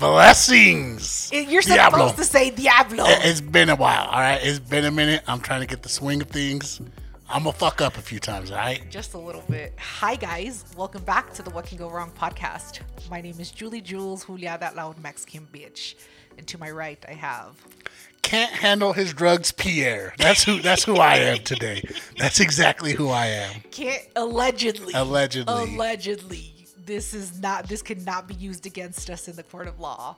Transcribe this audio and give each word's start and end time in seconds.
Blessings. 0.00 1.30
You're 1.30 1.60
supposed 1.60 2.16
to 2.16 2.24
say 2.24 2.50
Diablo. 2.50 3.04
It- 3.06 3.24
It's 3.26 3.40
been 3.42 3.68
a 3.68 3.76
while, 3.76 4.06
all 4.06 4.18
right? 4.20 4.40
It's 4.42 4.58
been 4.58 4.86
a 4.86 4.90
minute. 4.90 5.22
I'm 5.28 5.40
trying 5.40 5.60
to 5.60 5.66
get 5.66 5.82
the 5.82 5.88
swing 5.90 6.22
of 6.22 6.28
things. 6.28 6.80
I'm 7.28 7.42
going 7.44 7.52
to 7.52 7.58
fuck 7.58 7.80
up 7.82 7.98
a 7.98 8.00
few 8.00 8.18
times, 8.18 8.50
all 8.50 8.56
right? 8.56 8.82
Just 8.90 9.12
a 9.14 9.18
little 9.18 9.44
bit. 9.48 9.74
Hi, 9.78 10.16
guys. 10.16 10.64
Welcome 10.76 11.04
back 11.04 11.34
to 11.34 11.42
the 11.42 11.50
What 11.50 11.66
Can 11.66 11.76
Go 11.76 11.90
Wrong 11.90 12.10
podcast. 12.18 12.80
My 13.10 13.20
name 13.20 13.38
is 13.38 13.50
Julie 13.50 13.82
Jules, 13.82 14.24
Julia, 14.24 14.56
that 14.58 14.74
loud 14.74 14.98
Mexican 14.98 15.46
bitch. 15.52 15.94
And 16.38 16.46
to 16.48 16.58
my 16.58 16.70
right, 16.70 17.04
I 17.06 17.12
have. 17.12 17.56
Can't 18.22 18.52
handle 18.52 18.94
his 18.94 19.12
drugs, 19.12 19.52
Pierre. 19.52 20.14
That's 20.18 20.42
who. 20.44 20.60
That's 20.60 20.84
who 20.84 20.96
I 20.96 21.16
am 21.16 21.38
today. 21.38 21.82
That's 22.16 22.40
exactly 22.40 22.92
who 22.94 23.08
I 23.10 23.26
am. 23.26 23.60
Can't 23.70 24.02
allegedly. 24.16 24.92
Allegedly. 24.94 25.52
Allegedly. 25.54 26.59
This 26.90 27.14
is 27.14 27.40
not. 27.40 27.68
This 27.68 27.82
cannot 27.82 28.26
be 28.26 28.34
used 28.34 28.66
against 28.66 29.10
us 29.10 29.28
in 29.28 29.36
the 29.36 29.44
court 29.44 29.68
of 29.68 29.78
law. 29.78 30.16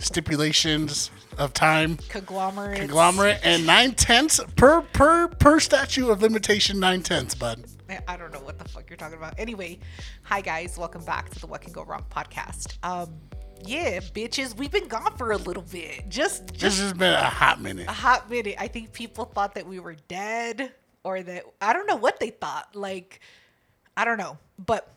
Stipulations 0.00 1.12
of 1.38 1.52
time, 1.52 1.96
Conglomerate. 2.08 2.76
conglomerate, 2.80 3.38
and 3.44 3.64
nine 3.64 3.92
tenths 3.92 4.40
per 4.56 4.80
per 4.80 5.28
per 5.28 5.60
statute 5.60 6.10
of 6.10 6.22
limitation. 6.22 6.80
Nine 6.80 7.02
tenths, 7.02 7.36
bud. 7.36 7.66
I 8.08 8.16
don't 8.16 8.32
know 8.32 8.40
what 8.40 8.58
the 8.58 8.68
fuck 8.68 8.90
you're 8.90 8.96
talking 8.96 9.16
about. 9.16 9.34
Anyway, 9.38 9.78
hi 10.24 10.40
guys, 10.40 10.76
welcome 10.76 11.04
back 11.04 11.30
to 11.30 11.38
the 11.38 11.46
What 11.46 11.60
Can 11.60 11.72
Go 11.72 11.84
Wrong 11.84 12.04
podcast. 12.10 12.78
Um, 12.82 13.14
yeah, 13.64 14.00
bitches, 14.00 14.56
we've 14.56 14.72
been 14.72 14.88
gone 14.88 15.16
for 15.16 15.30
a 15.30 15.36
little 15.36 15.62
bit. 15.70 16.08
Just, 16.08 16.48
This 16.48 16.58
just 16.58 16.80
has 16.80 16.92
been 16.94 17.12
a 17.12 17.30
hot 17.30 17.60
minute. 17.60 17.86
a 17.86 17.92
hot 17.92 18.28
minute. 18.28 18.56
I 18.58 18.66
think 18.66 18.92
people 18.92 19.24
thought 19.24 19.54
that 19.54 19.68
we 19.68 19.78
were 19.78 19.94
dead, 20.08 20.72
or 21.04 21.22
that 21.22 21.44
I 21.62 21.72
don't 21.72 21.86
know 21.86 21.94
what 21.94 22.18
they 22.18 22.30
thought. 22.30 22.74
Like, 22.74 23.20
I 23.96 24.04
don't 24.04 24.18
know, 24.18 24.36
but 24.58 24.92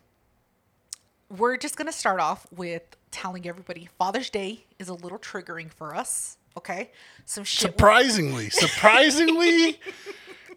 we're 1.28 1.56
just 1.56 1.76
gonna 1.76 1.92
start 1.92 2.20
off 2.20 2.46
with 2.54 2.82
telling 3.10 3.46
everybody 3.46 3.88
Father's 3.98 4.30
Day 4.30 4.64
is 4.78 4.88
a 4.88 4.94
little 4.94 5.18
triggering 5.18 5.72
for 5.72 5.94
us. 5.94 6.36
Okay, 6.56 6.90
some 7.24 7.44
shit. 7.44 7.60
Surprisingly, 7.60 8.50
surprisingly, 8.50 9.80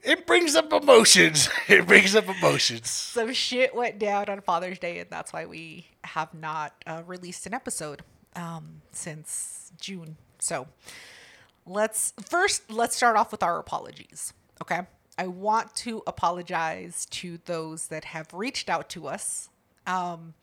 it 0.03 0.27
brings 0.27 0.55
up 0.55 0.71
emotions. 0.73 1.49
It 1.67 1.87
brings 1.87 2.15
up 2.15 2.27
emotions. 2.27 2.89
some 2.89 3.33
shit 3.33 3.73
went 3.73 3.97
down 3.97 4.29
on 4.29 4.41
Father's 4.41 4.77
Day, 4.79 4.99
and 4.99 5.09
that's 5.09 5.33
why 5.33 5.45
we 5.45 5.87
have 6.03 6.33
not 6.33 6.73
uh, 6.85 7.01
released 7.05 7.45
an 7.47 7.53
episode 7.53 8.03
um, 8.35 8.81
since 8.91 9.71
June. 9.79 10.17
So 10.39 10.67
let's 11.65 12.13
first 12.29 12.69
let's 12.71 12.95
start 12.95 13.17
off 13.17 13.31
with 13.31 13.41
our 13.41 13.57
apologies. 13.59 14.33
Okay, 14.61 14.81
I 15.17 15.27
want 15.27 15.75
to 15.77 16.03
apologize 16.05 17.05
to 17.11 17.39
those 17.45 17.87
that 17.87 18.05
have 18.05 18.33
reached 18.33 18.69
out 18.69 18.89
to 18.89 19.07
us, 19.07 19.49
um, 19.87 20.33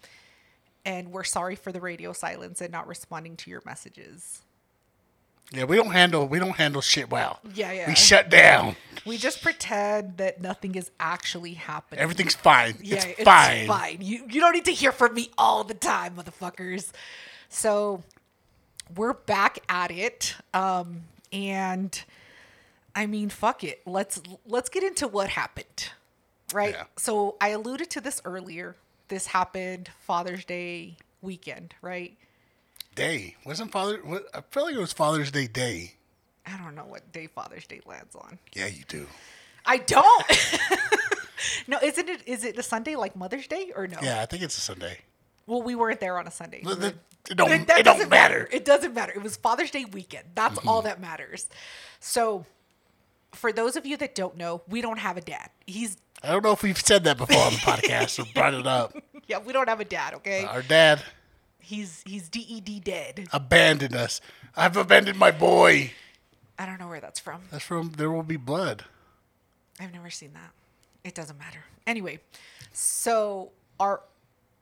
and 0.85 1.13
we're 1.13 1.25
sorry 1.25 1.57
for 1.57 1.73
the 1.73 1.81
radio 1.81 2.13
silence 2.13 2.61
and 2.61 2.73
not 2.73 2.87
responding 2.87 3.37
to 3.37 3.51
your 3.51 3.63
messages. 3.67 4.43
Yeah, 5.53 5.65
we 5.65 5.77
don't 5.77 5.91
handle 5.91 6.27
we 6.27 6.39
don't 6.39 6.57
handle 6.57 6.81
shit 6.81 7.11
well. 7.11 7.41
Yeah, 7.55 7.73
yeah. 7.73 7.89
We 7.89 7.95
shut 7.95 8.31
down. 8.31 8.77
We 9.05 9.19
just 9.19 9.43
pretend 9.43 10.17
that 10.17 10.41
nothing 10.41 10.75
is 10.77 10.91
actually 10.99 11.55
happening. 11.55 12.01
Everything's 12.01 12.35
fine. 12.35 12.77
Yeah, 12.81 13.05
it's, 13.05 13.23
fine. 13.23 13.67
fine. 13.67 13.99
You 14.01 14.25
you 14.31 14.41
don't 14.41 14.53
need 14.53 14.65
to 14.65 14.73
hear 14.73 14.93
from 14.93 15.15
me 15.15 15.31
all 15.37 15.65
the 15.65 15.75
time, 15.75 16.17
motherfuckers. 16.17 16.93
So 17.51 18.03
we're 18.97 19.13
back 19.13 19.59
at 19.69 19.91
it. 19.91 20.37
Um 20.55 21.03
and 21.33 22.03
I 22.95 23.07
mean 23.07 23.29
fuck 23.31 23.65
it. 23.65 23.81
Let's 23.87 24.21
let's 24.47 24.69
get 24.69 24.83
into 24.83 25.09
what 25.09 25.29
happened. 25.31 25.91
Right? 26.53 26.75
Yeah. 26.75 26.85
So 26.97 27.37
I 27.41 27.49
alluded 27.49 27.91
to 27.91 28.01
this 28.01 28.21
earlier. 28.25 28.77
This 29.09 29.27
happened 29.29 29.91
Father's 30.01 30.45
Day 30.45 30.97
weekend, 31.23 31.75
right? 31.83 32.17
Day 32.95 33.37
wasn't 33.47 33.73
Father. 33.73 33.99
What, 34.05 34.27
I 34.35 34.43
feel 34.51 34.65
like 34.65 34.75
it 34.75 34.79
was 34.81 34.93
Father's 34.93 35.31
Day 35.31 35.47
day. 35.47 35.95
I 36.47 36.57
don't 36.59 36.75
know 36.75 36.85
what 36.85 37.11
day 37.13 37.27
Father's 37.27 37.67
Day 37.67 37.81
lands 37.87 38.15
on. 38.15 38.39
Yeah, 38.53 38.67
you 38.67 38.85
do. 38.89 39.07
I 39.65 39.79
don't. 39.79 40.27
no, 41.69 41.79
isn't 41.83 42.09
it 42.09 42.23
is 42.27 42.45
it 42.45 42.59
a 42.59 42.63
Sunday 42.63 42.97
like 42.97 43.17
Mother's 43.17 43.47
Day 43.47 43.73
or 43.75 43.87
no? 43.87 43.99
Yeah, 44.03 44.21
I 44.21 44.27
think 44.27 44.43
it's 44.43 44.59
a 44.59 44.61
Sunday. 44.61 44.99
Well, 45.47 45.63
we 45.63 45.75
weren't 45.75 46.01
there 46.01 46.19
on 46.19 46.27
a 46.27 46.31
Sunday. 46.31 46.63
We 46.65 46.73
It, 46.73 46.83
it- 46.83 47.37
don't. 47.37 47.51
It, 47.51 47.61
it 47.63 47.67
don't 47.69 47.85
doesn't 47.85 48.09
matter. 48.11 48.49
It 48.53 48.65
doesn't 48.65 48.93
matter. 48.95 49.13
It 49.13 49.23
was 49.23 49.37
Father's 49.37 49.71
Day 49.71 49.85
weekend. 49.85 50.25
That's 50.35 50.59
Mm-hmm. 50.59 50.69
all 50.69 50.83
that 50.83 51.01
matters. 51.01 51.49
So, 52.01 52.45
for 53.33 53.53
those 53.53 53.77
of 53.77 53.87
you 53.87 53.97
that 53.99 54.15
don't 54.15 54.37
know, 54.37 54.63
we 54.69 54.81
don't 54.81 54.99
have 54.99 55.17
a 55.17 55.21
dad. 55.21 55.51
He's 55.67 55.97
I 56.23 56.29
don't 56.31 56.45
know 56.45 56.53
if 56.53 56.63
we've 56.63 56.79
said 56.79 57.05
that 57.05 57.19
before 57.19 57.41
on 57.43 57.53
the 57.53 57.59
podcast 57.59 58.19
or 58.19 58.33
brought 58.33 58.55
it 58.55 58.67
up. 58.67 58.95
yeah, 59.27 59.39
we 59.39 59.53
don't 59.53 59.69
have 59.69 59.81
a 59.81 59.85
dad. 59.85 60.15
Okay, 60.15 60.45
Our 60.45 60.63
dad 60.63 61.03
he's 61.63 62.03
he's 62.07 62.29
DED 62.29 62.85
dead. 62.85 63.29
abandoned 63.33 63.95
us. 63.97 64.21
I've 64.57 64.77
abandoned 64.77 65.19
my 65.19 65.31
boy. 65.31 65.93
I 66.59 66.67
don't 66.67 66.79
know 66.79 66.89
where 66.89 67.01
that's 67.01 67.19
from. 67.19 67.43
That's 67.51 67.65
from 67.65 67.93
There 67.97 68.11
Will 68.11 68.23
Be 68.23 68.37
Blood. 68.37 68.85
I've 69.81 69.93
never 69.93 70.11
seen 70.11 70.33
that. 70.35 70.51
It 71.03 71.15
doesn't 71.15 71.39
matter. 71.39 71.65
Anyway, 71.87 72.21
so 72.73 73.51
our 73.81 74.03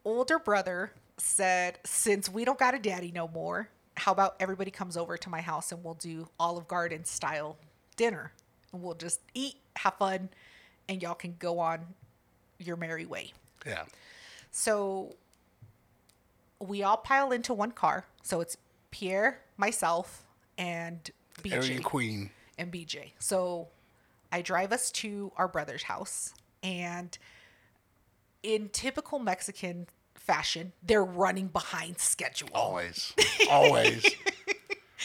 older 0.04 0.38
brother 0.38 0.92
said, 1.19 1.78
since 1.84 2.28
we 2.28 2.44
don't 2.44 2.58
got 2.58 2.75
a 2.75 2.78
daddy 2.78 3.10
no 3.12 3.28
more, 3.28 3.69
how 3.97 4.12
about 4.12 4.37
everybody 4.41 4.70
comes 4.70 4.97
over 4.97 5.16
to 5.19 5.28
my 5.28 5.41
house 5.41 5.72
and 5.72 5.84
we'll 5.84 5.94
do 5.94 6.28
Olive 6.38 6.69
Garden 6.69 7.04
style 7.04 7.58
dinner. 7.97 8.32
We'll 8.72 8.94
just 8.94 9.20
eat, 9.34 9.56
have 9.76 9.94
fun, 9.94 10.28
and 10.88 11.03
y'all 11.03 11.14
can 11.14 11.36
go 11.38 11.58
on 11.58 11.81
your 12.58 12.76
merry 12.76 13.06
way. 13.06 13.32
Yeah. 13.66 13.84
So 14.50 15.14
we 16.60 16.82
all 16.82 16.97
pile 16.98 17.32
into 17.32 17.54
one 17.54 17.72
car. 17.72 18.04
So 18.22 18.41
it's 18.41 18.56
Pierre, 18.91 19.41
myself, 19.56 20.26
and 20.58 21.10
BJ 21.42 21.56
Aryan 21.56 21.82
Queen. 21.82 22.31
and 22.58 22.72
BJ. 22.72 23.12
So 23.19 23.69
I 24.32 24.42
drive 24.42 24.72
us 24.72 24.91
to 24.92 25.32
our 25.37 25.48
brother's 25.48 25.84
house, 25.84 26.34
and 26.62 27.16
in 28.42 28.69
typical 28.69 29.19
Mexican 29.19 29.87
fashion, 30.14 30.72
they're 30.82 31.04
running 31.04 31.48
behind 31.48 31.98
schedule. 31.98 32.50
Always. 32.54 33.12
Always. 33.50 34.04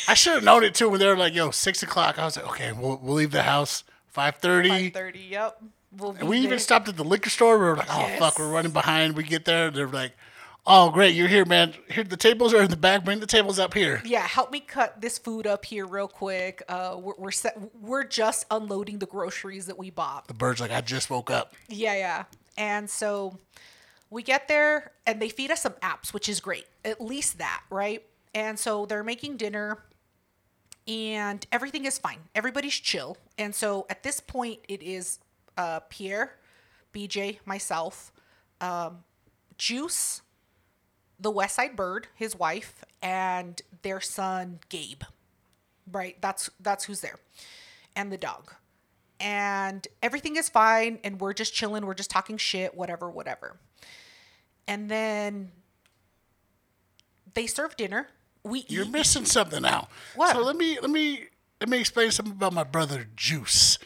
I 0.08 0.14
should 0.14 0.34
have 0.34 0.44
known 0.44 0.64
it 0.64 0.76
too 0.76 0.90
when 0.90 1.00
they 1.00 1.08
were 1.08 1.18
like, 1.18 1.34
yo, 1.34 1.52
six 1.52 1.82
o'clock. 1.84 2.20
I 2.20 2.26
was 2.26 2.38
like, 2.38 2.48
okay, 2.50 2.72
we'll, 2.72 2.98
we'll 3.02 3.16
leave 3.16 3.32
the 3.32 3.44
house 3.44 3.84
5.30. 4.16 4.94
30, 4.94 5.20
yep. 5.20 5.62
We'll 5.98 6.14
be 6.14 6.20
And 6.20 6.30
we 6.30 6.38
there. 6.38 6.46
even 6.46 6.60
stopped 6.60 6.88
at 6.90 6.98
the 6.98 7.04
liquor 7.04 7.30
store. 7.30 7.58
We 7.58 7.66
were 7.66 7.78
like, 7.78 7.88
oh, 7.90 8.00
Yes. 8.00 8.20
fuck, 8.20 8.38
we're 8.40 8.50
running 8.52 8.72
behind. 8.72 9.16
We 9.16 9.24
get 9.24 9.46
there. 9.46 9.72
They're 9.72 9.88
like, 9.88 10.12
oh, 10.68 10.90
great, 10.90 11.16
you're 11.16 11.28
here, 11.30 11.46
man. 11.46 11.74
Here, 11.90 12.04
the 12.04 12.18
tables 12.18 12.54
are 12.54 12.62
in 12.62 12.70
the 12.70 12.76
back. 12.76 13.06
Bring 13.06 13.20
the 13.22 13.26
tables 13.28 13.60
up 13.60 13.74
here. 13.74 14.02
Yeah, 14.04 14.26
help 14.28 14.52
me 14.52 14.60
cut 14.60 15.00
this 15.00 15.18
food 15.18 15.48
up 15.48 15.64
here 15.64 15.86
real 15.86 16.08
quick. 16.10 16.62
Uh, 16.68 16.98
we're 17.00 17.14
we're, 17.18 17.32
set, 17.32 17.58
we're 17.80 18.04
just 18.04 18.46
unloading 18.52 19.00
the 19.00 19.06
groceries 19.06 19.68
that 19.68 19.78
we 19.78 19.90
bought. 19.90 20.28
The 20.28 20.34
bird's 20.34 20.60
like, 20.60 20.72
I 20.72 20.82
just 20.82 21.10
woke 21.10 21.32
up. 21.32 21.54
Yeah, 21.70 21.94
yeah. 21.96 22.24
And 22.58 22.90
so 22.90 23.38
we 24.10 24.24
get 24.24 24.48
there 24.50 24.92
and 25.08 25.22
they 25.22 25.30
feed 25.30 25.52
us 25.52 25.62
some 25.62 25.74
apps, 25.82 26.14
which 26.14 26.28
is 26.28 26.40
great. 26.42 26.66
At 26.84 27.00
least 27.00 27.38
that, 27.38 27.62
right? 27.70 28.04
And 28.36 28.60
so 28.60 28.86
they're 28.86 29.04
making 29.04 29.38
dinner 29.38 29.80
and 30.88 31.46
everything 31.52 31.86
is 31.86 31.98
fine. 31.98 32.20
Everybody's 32.36 32.74
chill. 32.74 33.18
And 33.38 33.56
so 33.56 33.88
at 33.90 34.04
this 34.04 34.20
point, 34.20 34.60
it 34.68 34.84
is 34.84 35.20
uh, 35.58 35.80
Pierre, 35.90 36.36
BJ, 36.94 37.40
myself, 37.46 38.12
um, 38.62 39.04
Juice, 39.58 40.22
the 41.20 41.32
West 41.32 41.56
Side 41.56 41.76
Bird, 41.76 42.08
his 42.14 42.36
wife, 42.36 42.84
and 43.02 43.62
their 43.82 44.02
son 44.02 44.60
Gabe. 44.70 45.04
Right? 45.92 46.18
That's 46.22 46.50
that's 46.60 46.86
who's 46.86 47.02
there. 47.02 47.18
And 47.96 48.12
the 48.12 48.18
dog. 48.18 48.54
And 49.20 49.88
everything 50.04 50.36
is 50.36 50.50
fine 50.50 51.00
and 51.06 51.22
we're 51.22 51.34
just 51.34 51.54
chilling, 51.54 51.86
we're 51.86 51.94
just 51.94 52.10
talking 52.10 52.36
shit, 52.36 52.76
whatever, 52.76 53.10
whatever. 53.10 53.56
And 54.68 54.90
then 54.90 55.52
they 57.34 57.48
serve 57.48 57.78
dinner. 57.78 58.10
We 58.46 58.64
You're 58.68 58.86
eat. 58.86 58.92
missing 58.92 59.26
something 59.26 59.62
now. 59.64 59.88
What? 60.16 60.36
So 60.36 60.42
let 60.42 60.56
me 60.56 60.78
let 60.80 60.92
me 60.92 61.26
let 61.60 61.68
me 61.70 61.80
explain 61.80 62.12
something 62.12 62.34
about 62.34 62.54
my 62.54 62.64
brother 62.64 63.08
Juice. 63.16 63.78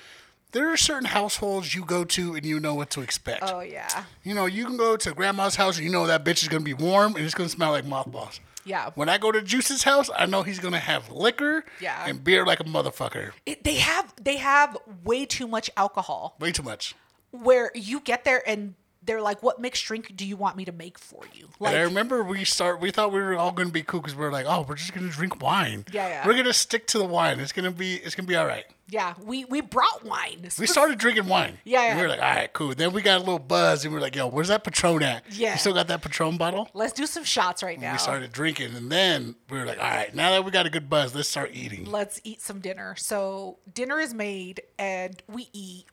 There 0.52 0.70
are 0.72 0.78
certain 0.78 1.06
households 1.06 1.74
you 1.76 1.86
go 1.86 2.04
to 2.04 2.34
and 2.36 2.46
you 2.46 2.60
know 2.60 2.74
what 2.76 2.90
to 2.92 3.02
expect. 3.02 3.44
Oh 3.44 3.62
yeah. 3.62 4.04
You 4.24 4.34
know, 4.36 4.46
you 4.48 4.66
can 4.66 4.78
go 4.78 4.98
to 4.98 5.12
grandma's 5.14 5.56
house 5.56 5.78
and 5.78 5.86
you 5.86 5.92
know 5.92 6.08
that 6.08 6.26
bitch 6.26 6.42
is 6.44 6.50
gonna 6.50 6.64
be 6.64 6.74
warm 6.74 7.16
and 7.16 7.24
it's 7.24 7.34
gonna 7.36 7.50
smell 7.50 7.72
like 7.72 7.86
mothballs. 7.86 8.40
Yeah. 8.66 8.90
When 8.96 9.08
I 9.10 9.18
go 9.18 9.32
to 9.32 9.42
Juice's 9.42 9.84
house, 9.84 10.10
I 10.16 10.26
know 10.26 10.44
he's 10.44 10.60
gonna 10.60 10.80
have 10.80 11.10
liquor 11.10 11.64
Yeah. 11.80 12.04
and 12.08 12.24
beer 12.24 12.46
like 12.46 12.60
a 12.60 12.64
motherfucker. 12.66 13.32
It, 13.46 13.64
they 13.64 13.76
have 13.76 14.14
they 14.22 14.38
have 14.38 14.76
way 15.06 15.26
too 15.26 15.48
much 15.48 15.70
alcohol 15.78 16.36
Way 16.40 16.52
too 16.52 16.64
much. 16.64 16.96
where 17.32 17.72
you 17.76 18.00
get 18.02 18.24
there 18.26 18.44
and 18.48 18.74
they're 19.10 19.22
like, 19.22 19.42
"What 19.44 19.60
mixed 19.60 19.84
drink 19.86 20.16
do 20.16 20.26
you 20.26 20.38
want 20.38 20.56
me 20.56 20.64
to 20.66 20.72
make 20.72 20.98
for 21.00 21.24
you?" 21.34 21.50
Like, 21.60 21.74
and 21.74 21.82
I 21.82 21.84
remember 21.84 22.24
we 22.24 22.46
start. 22.46 22.80
We 22.80 22.92
thought 22.92 23.12
we 23.12 23.20
were 23.20 23.36
all 23.36 23.52
gonna 23.52 23.70
be 23.72 23.82
cool 23.84 24.00
because 24.02 24.16
we 24.16 24.24
are 24.24 24.32
like, 24.32 24.46
oh, 24.48 24.66
we're 24.68 24.76
just 24.76 24.94
gonna 24.94 25.10
drink 25.10 25.42
wine. 25.42 25.86
Yeah, 25.92 26.08
yeah. 26.08 26.28
We're 26.28 26.36
gonna 26.36 26.54
stick 26.54 26.88
to 26.88 27.00
the 27.00 27.06
wine. 27.06 27.40
It's 27.40 27.52
gonna 27.52 27.72
be. 27.72 27.96
It's 27.96 28.14
gonna 28.16 28.28
be 28.28 28.36
all 28.36 28.46
right. 28.46 28.66
yeah, 28.88 29.14
we 29.24 29.46
we 29.46 29.62
brought 29.62 30.04
wine. 30.06 30.48
We 30.58 30.66
started 30.68 30.98
drinking 30.98 31.28
wine. 31.28 31.58
Yeah, 31.64 31.82
And 31.82 31.98
we 31.98 32.02
yeah. 32.02 32.02
were 32.04 32.10
like, 32.10 32.22
all 32.22 32.36
right, 32.36 32.54
cool. 32.54 32.74
Then 32.74 32.92
we 32.94 33.02
got 33.02 33.18
a 33.18 33.20
little 33.20 33.38
buzz, 33.40 33.84
and 33.86 33.94
we 33.94 34.00
were 34.00 34.02
like, 34.02 34.16
yo, 34.16 34.28
where's 34.28 34.48
that 34.48 34.64
Patron 34.64 35.04
at? 35.04 35.24
Yeah. 35.32 35.52
You 35.54 35.58
still 35.60 35.74
got 35.74 35.88
that 35.90 36.02
Patron 36.02 36.38
bottle? 36.38 36.70
Let's 36.74 36.94
do 36.94 37.06
some 37.06 37.24
shots 37.24 37.62
right 37.64 37.80
now. 37.80 37.92
We 37.92 37.98
started 38.00 38.32
drinking, 38.32 38.76
and 38.76 38.92
then 38.92 39.36
we 39.50 39.58
were 39.60 39.66
like, 39.66 39.78
all 39.80 39.84
right, 39.90 40.14
now 40.16 40.32
that 40.32 40.44
we 40.46 40.52
got 40.52 40.66
a 40.66 40.70
good 40.72 40.90
buzz, 40.90 41.14
let's 41.16 41.30
start 41.30 41.52
eating. 41.54 41.86
let's 41.86 42.20
eat 42.24 42.42
some 42.42 42.60
dinner. 42.60 42.96
So 42.98 43.58
dinner 43.74 44.00
is 44.00 44.14
made 44.14 44.62
and 44.80 45.22
we 45.28 45.50
eat. 45.54 45.86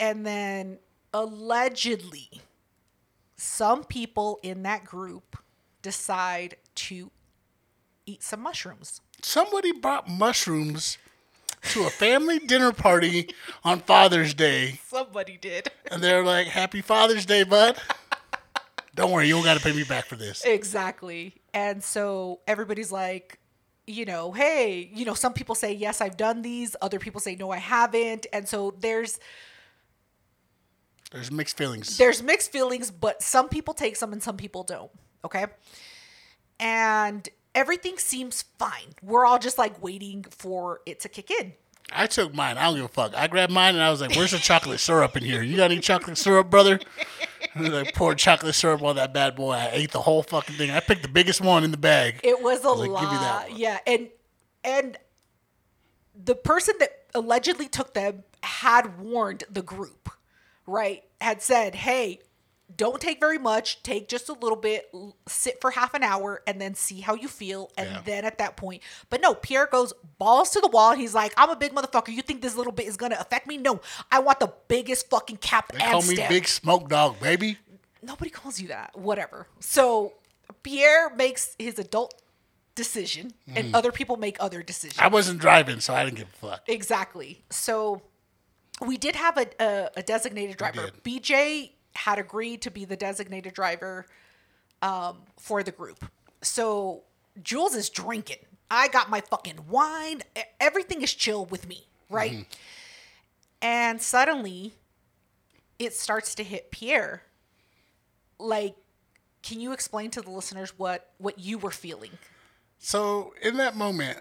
And 0.00 0.26
then 0.26 0.78
allegedly, 1.12 2.42
some 3.36 3.84
people 3.84 4.38
in 4.42 4.62
that 4.62 4.84
group 4.84 5.36
decide 5.82 6.56
to 6.74 7.10
eat 8.06 8.22
some 8.22 8.40
mushrooms. 8.40 9.00
Somebody 9.22 9.72
brought 9.72 10.08
mushrooms 10.08 10.98
to 11.70 11.84
a 11.84 11.90
family 11.90 12.38
dinner 12.46 12.72
party 12.72 13.28
on 13.64 13.80
Father's 13.80 14.34
Day, 14.34 14.80
Somebody 14.88 15.36
did. 15.36 15.70
and 15.90 16.02
they're 16.02 16.24
like, 16.24 16.48
happy 16.48 16.80
Father's 16.80 17.26
Day, 17.26 17.44
bud. 17.44 17.76
Don't 18.94 19.10
worry, 19.10 19.26
you 19.26 19.34
don't 19.34 19.44
got 19.44 19.56
to 19.56 19.62
pay 19.62 19.72
me 19.72 19.84
back 19.84 20.04
for 20.06 20.16
this. 20.16 20.44
Exactly. 20.44 21.34
And 21.54 21.82
so 21.82 22.40
everybody's 22.46 22.92
like, 22.92 23.38
you 23.86 24.04
know, 24.04 24.32
hey, 24.32 24.90
you 24.92 25.04
know, 25.04 25.14
some 25.14 25.32
people 25.32 25.54
say, 25.54 25.72
yes, 25.72 26.00
I've 26.00 26.16
done 26.16 26.42
these. 26.42 26.76
Other 26.82 26.98
people 26.98 27.20
say, 27.20 27.34
no, 27.34 27.50
I 27.50 27.56
haven't. 27.56 28.26
And 28.32 28.46
so 28.46 28.74
there's 28.80 29.18
There's 31.12 31.30
mixed 31.30 31.56
feelings. 31.56 31.98
there's 31.98 32.22
mixed 32.22 32.50
feelings, 32.52 32.90
but 32.90 33.22
some 33.22 33.48
people 33.48 33.74
take 33.74 33.96
some 33.96 34.12
and 34.12 34.22
some 34.22 34.36
people 34.36 34.62
don't. 34.64 34.90
Okay. 35.24 35.46
And 36.58 37.28
everything 37.54 37.98
seems 37.98 38.42
fine. 38.58 38.94
We're 39.02 39.26
all 39.26 39.38
just 39.38 39.58
like 39.58 39.82
waiting 39.82 40.24
for 40.30 40.80
it 40.86 41.00
to 41.00 41.08
kick 41.08 41.30
in. 41.30 41.52
I 41.94 42.06
took 42.06 42.32
mine. 42.34 42.56
I 42.56 42.64
don't 42.64 42.76
give 42.76 42.84
a 42.86 42.88
fuck. 42.88 43.14
I 43.14 43.26
grabbed 43.26 43.52
mine 43.52 43.74
and 43.74 43.82
I 43.84 43.90
was 43.90 44.00
like, 44.00 44.16
"Where's 44.16 44.30
the 44.30 44.38
chocolate 44.38 44.80
syrup 44.80 45.16
in 45.16 45.24
here? 45.24 45.42
You 45.42 45.56
got 45.56 45.70
any 45.70 45.80
chocolate 45.80 46.16
syrup, 46.18 46.50
brother?" 46.50 46.80
And 47.54 47.74
I 47.74 47.90
poured 47.90 48.16
chocolate 48.16 48.54
syrup 48.54 48.80
on 48.80 48.96
that 48.96 49.12
bad 49.12 49.36
boy. 49.36 49.52
I 49.52 49.68
ate 49.72 49.90
the 49.90 50.00
whole 50.00 50.22
fucking 50.22 50.56
thing. 50.56 50.70
I 50.70 50.80
picked 50.80 51.02
the 51.02 51.08
biggest 51.08 51.42
one 51.42 51.64
in 51.64 51.70
the 51.70 51.76
bag. 51.76 52.20
It 52.24 52.40
was 52.40 52.64
a 52.64 52.68
was 52.68 52.78
like, 52.80 52.90
lot. 52.90 53.00
"Give 53.02 53.10
me 53.12 53.18
that 53.18 53.50
one." 53.50 53.58
Yeah. 53.58 53.78
And 53.86 54.08
and 54.64 54.96
the 56.14 56.34
person 56.34 56.76
that 56.78 57.08
allegedly 57.14 57.68
took 57.68 57.92
them 57.92 58.24
had 58.42 58.98
warned 58.98 59.44
the 59.50 59.60
group, 59.60 60.08
right? 60.66 61.02
Had 61.20 61.42
said, 61.42 61.74
hey, 61.74 62.20
don't 62.76 63.00
take 63.00 63.20
very 63.20 63.38
much. 63.38 63.82
Take 63.82 64.08
just 64.08 64.28
a 64.28 64.32
little 64.32 64.56
bit. 64.56 64.90
Sit 65.28 65.60
for 65.60 65.70
half 65.70 65.94
an 65.94 66.02
hour, 66.02 66.42
and 66.46 66.60
then 66.60 66.74
see 66.74 67.00
how 67.00 67.14
you 67.14 67.28
feel. 67.28 67.70
And 67.76 67.90
Yeah. 67.90 68.00
then 68.04 68.24
at 68.24 68.38
that 68.38 68.56
point, 68.56 68.82
but 69.10 69.20
no, 69.20 69.34
Pierre 69.34 69.66
goes 69.66 69.92
balls 70.18 70.50
to 70.50 70.60
the 70.60 70.68
wall. 70.68 70.92
He's 70.94 71.14
like, 71.14 71.32
"I'm 71.36 71.50
a 71.50 71.56
big 71.56 71.74
motherfucker. 71.74 72.08
You 72.08 72.22
think 72.22 72.42
this 72.42 72.54
little 72.54 72.72
bit 72.72 72.86
is 72.86 72.96
gonna 72.96 73.16
affect 73.18 73.46
me? 73.46 73.56
No, 73.56 73.80
I 74.10 74.20
want 74.20 74.40
the 74.40 74.52
biggest 74.68 75.10
fucking 75.10 75.38
cap 75.38 75.72
They 75.72 75.78
call 75.78 76.02
me. 76.02 76.16
Big 76.28 76.48
Smoke 76.48 76.88
Dog, 76.88 77.20
baby. 77.20 77.58
Nobody 78.00 78.30
calls 78.30 78.60
you 78.60 78.68
that. 78.68 78.96
Whatever. 78.98 79.48
So 79.60 80.14
Pierre 80.62 81.14
makes 81.14 81.54
his 81.58 81.78
adult 81.78 82.14
decision, 82.74 83.34
and 83.54 83.68
hmm. 83.68 83.74
other 83.74 83.92
people 83.92 84.16
make 84.16 84.36
other 84.40 84.62
decisions. 84.62 84.98
I 84.98 85.08
wasn't 85.08 85.40
driving, 85.40 85.80
so 85.80 85.94
I 85.94 86.04
didn't 86.04 86.16
give 86.16 86.28
a 86.28 86.46
fuck. 86.46 86.62
Exactly. 86.66 87.44
So 87.50 88.02
we 88.86 88.96
did 88.96 89.16
have 89.16 89.36
a, 89.38 89.46
a, 89.60 89.90
a 89.96 90.02
designated 90.02 90.56
driver. 90.56 90.90
BJ 91.04 91.70
had 91.94 92.18
agreed 92.18 92.62
to 92.62 92.70
be 92.70 92.84
the 92.84 92.96
designated 92.96 93.54
driver 93.54 94.06
um, 94.80 95.18
for 95.38 95.62
the 95.62 95.72
group. 95.72 96.04
So 96.42 97.02
Jules 97.42 97.74
is 97.74 97.88
drinking. 97.90 98.38
I 98.70 98.88
got 98.88 99.10
my 99.10 99.20
fucking 99.20 99.66
wine. 99.68 100.22
Everything 100.60 101.02
is 101.02 101.12
chill 101.14 101.44
with 101.44 101.68
me, 101.68 101.86
right? 102.10 102.46
And 103.60 104.00
suddenly 104.02 104.72
it 105.78 105.92
starts 105.94 106.34
to 106.36 106.44
hit 106.44 106.70
Pierre. 106.70 107.22
Like, 108.38 108.74
can 109.42 109.60
you 109.60 109.72
explain 109.72 110.10
to 110.12 110.20
the 110.22 110.30
listeners 110.30 110.72
what 110.78 111.10
what 111.18 111.38
you 111.38 111.58
were 111.58 111.70
feeling? 111.70 112.12
So 112.78 113.34
in 113.42 113.56
that 113.58 113.76
moment, 113.76 114.18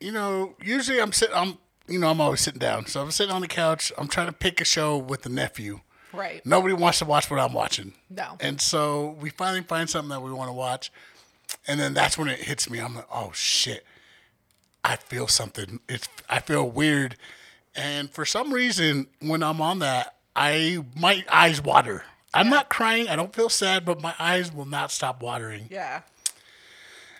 you 0.00 0.12
know, 0.12 0.56
usually 0.62 1.00
I'm 1.00 1.12
sitting. 1.12 1.34
I'm 1.36 1.58
you 1.90 1.98
know 1.98 2.08
I'm 2.08 2.20
always 2.20 2.40
sitting 2.40 2.58
down. 2.58 2.86
So 2.86 3.02
I'm 3.02 3.10
sitting 3.10 3.34
on 3.34 3.42
the 3.42 3.48
couch. 3.48 3.92
I'm 3.98 4.08
trying 4.08 4.28
to 4.28 4.32
pick 4.32 4.60
a 4.60 4.64
show 4.64 4.96
with 4.96 5.22
the 5.22 5.28
nephew. 5.28 5.80
Right. 6.12 6.44
Nobody 6.44 6.74
wants 6.74 6.98
to 7.00 7.04
watch 7.04 7.30
what 7.30 7.38
I'm 7.40 7.52
watching. 7.52 7.92
No. 8.08 8.36
And 8.40 8.60
so 8.60 9.16
we 9.20 9.30
finally 9.30 9.62
find 9.62 9.88
something 9.88 10.10
that 10.10 10.22
we 10.22 10.32
want 10.32 10.48
to 10.48 10.52
watch. 10.52 10.90
And 11.66 11.78
then 11.78 11.94
that's 11.94 12.16
when 12.16 12.28
it 12.28 12.40
hits 12.40 12.70
me. 12.70 12.80
I'm 12.80 12.94
like, 12.96 13.08
oh 13.12 13.32
shit. 13.34 13.84
I 14.84 14.96
feel 14.96 15.26
something. 15.28 15.80
It's 15.88 16.08
I 16.28 16.40
feel 16.40 16.68
weird. 16.68 17.16
And 17.74 18.10
for 18.10 18.24
some 18.24 18.52
reason, 18.52 19.06
when 19.20 19.42
I'm 19.42 19.60
on 19.60 19.80
that, 19.80 20.16
I 20.34 20.84
my 20.96 21.24
eyes 21.30 21.62
water. 21.62 22.04
I'm 22.32 22.48
not 22.48 22.68
crying. 22.70 23.08
I 23.08 23.16
don't 23.16 23.34
feel 23.34 23.48
sad, 23.48 23.84
but 23.84 24.00
my 24.00 24.14
eyes 24.18 24.52
will 24.52 24.64
not 24.64 24.90
stop 24.90 25.22
watering. 25.22 25.66
Yeah. 25.70 26.02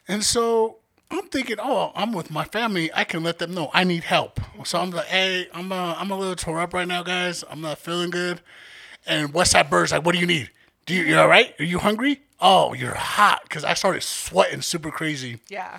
And 0.06 0.24
so 0.24 0.79
I'm 1.10 1.26
thinking, 1.28 1.56
oh, 1.60 1.92
I'm 1.94 2.12
with 2.12 2.30
my 2.30 2.44
family. 2.44 2.90
I 2.94 3.04
can 3.04 3.22
let 3.22 3.38
them 3.38 3.52
know 3.54 3.70
I 3.74 3.84
need 3.84 4.04
help. 4.04 4.40
So 4.64 4.78
I'm 4.80 4.90
like, 4.90 5.06
hey, 5.06 5.48
I'm 5.52 5.72
uh, 5.72 5.94
I'm 5.98 6.10
a 6.10 6.16
little 6.18 6.36
tore 6.36 6.60
up 6.60 6.72
right 6.72 6.86
now, 6.86 7.02
guys. 7.02 7.44
I'm 7.50 7.60
not 7.60 7.78
feeling 7.78 8.10
good. 8.10 8.40
And 9.06 9.32
Westside 9.32 9.70
Bird's 9.70 9.92
like, 9.92 10.04
what 10.04 10.14
do 10.14 10.20
you 10.20 10.26
need? 10.26 10.50
Do 10.86 10.94
you, 10.94 11.02
you 11.04 11.18
all 11.18 11.28
right? 11.28 11.54
Are 11.58 11.64
you 11.64 11.78
hungry? 11.78 12.20
Oh, 12.40 12.72
you're 12.74 12.94
hot 12.94 13.40
because 13.44 13.64
I 13.64 13.74
started 13.74 14.02
sweating 14.02 14.62
super 14.62 14.90
crazy. 14.90 15.40
Yeah. 15.48 15.78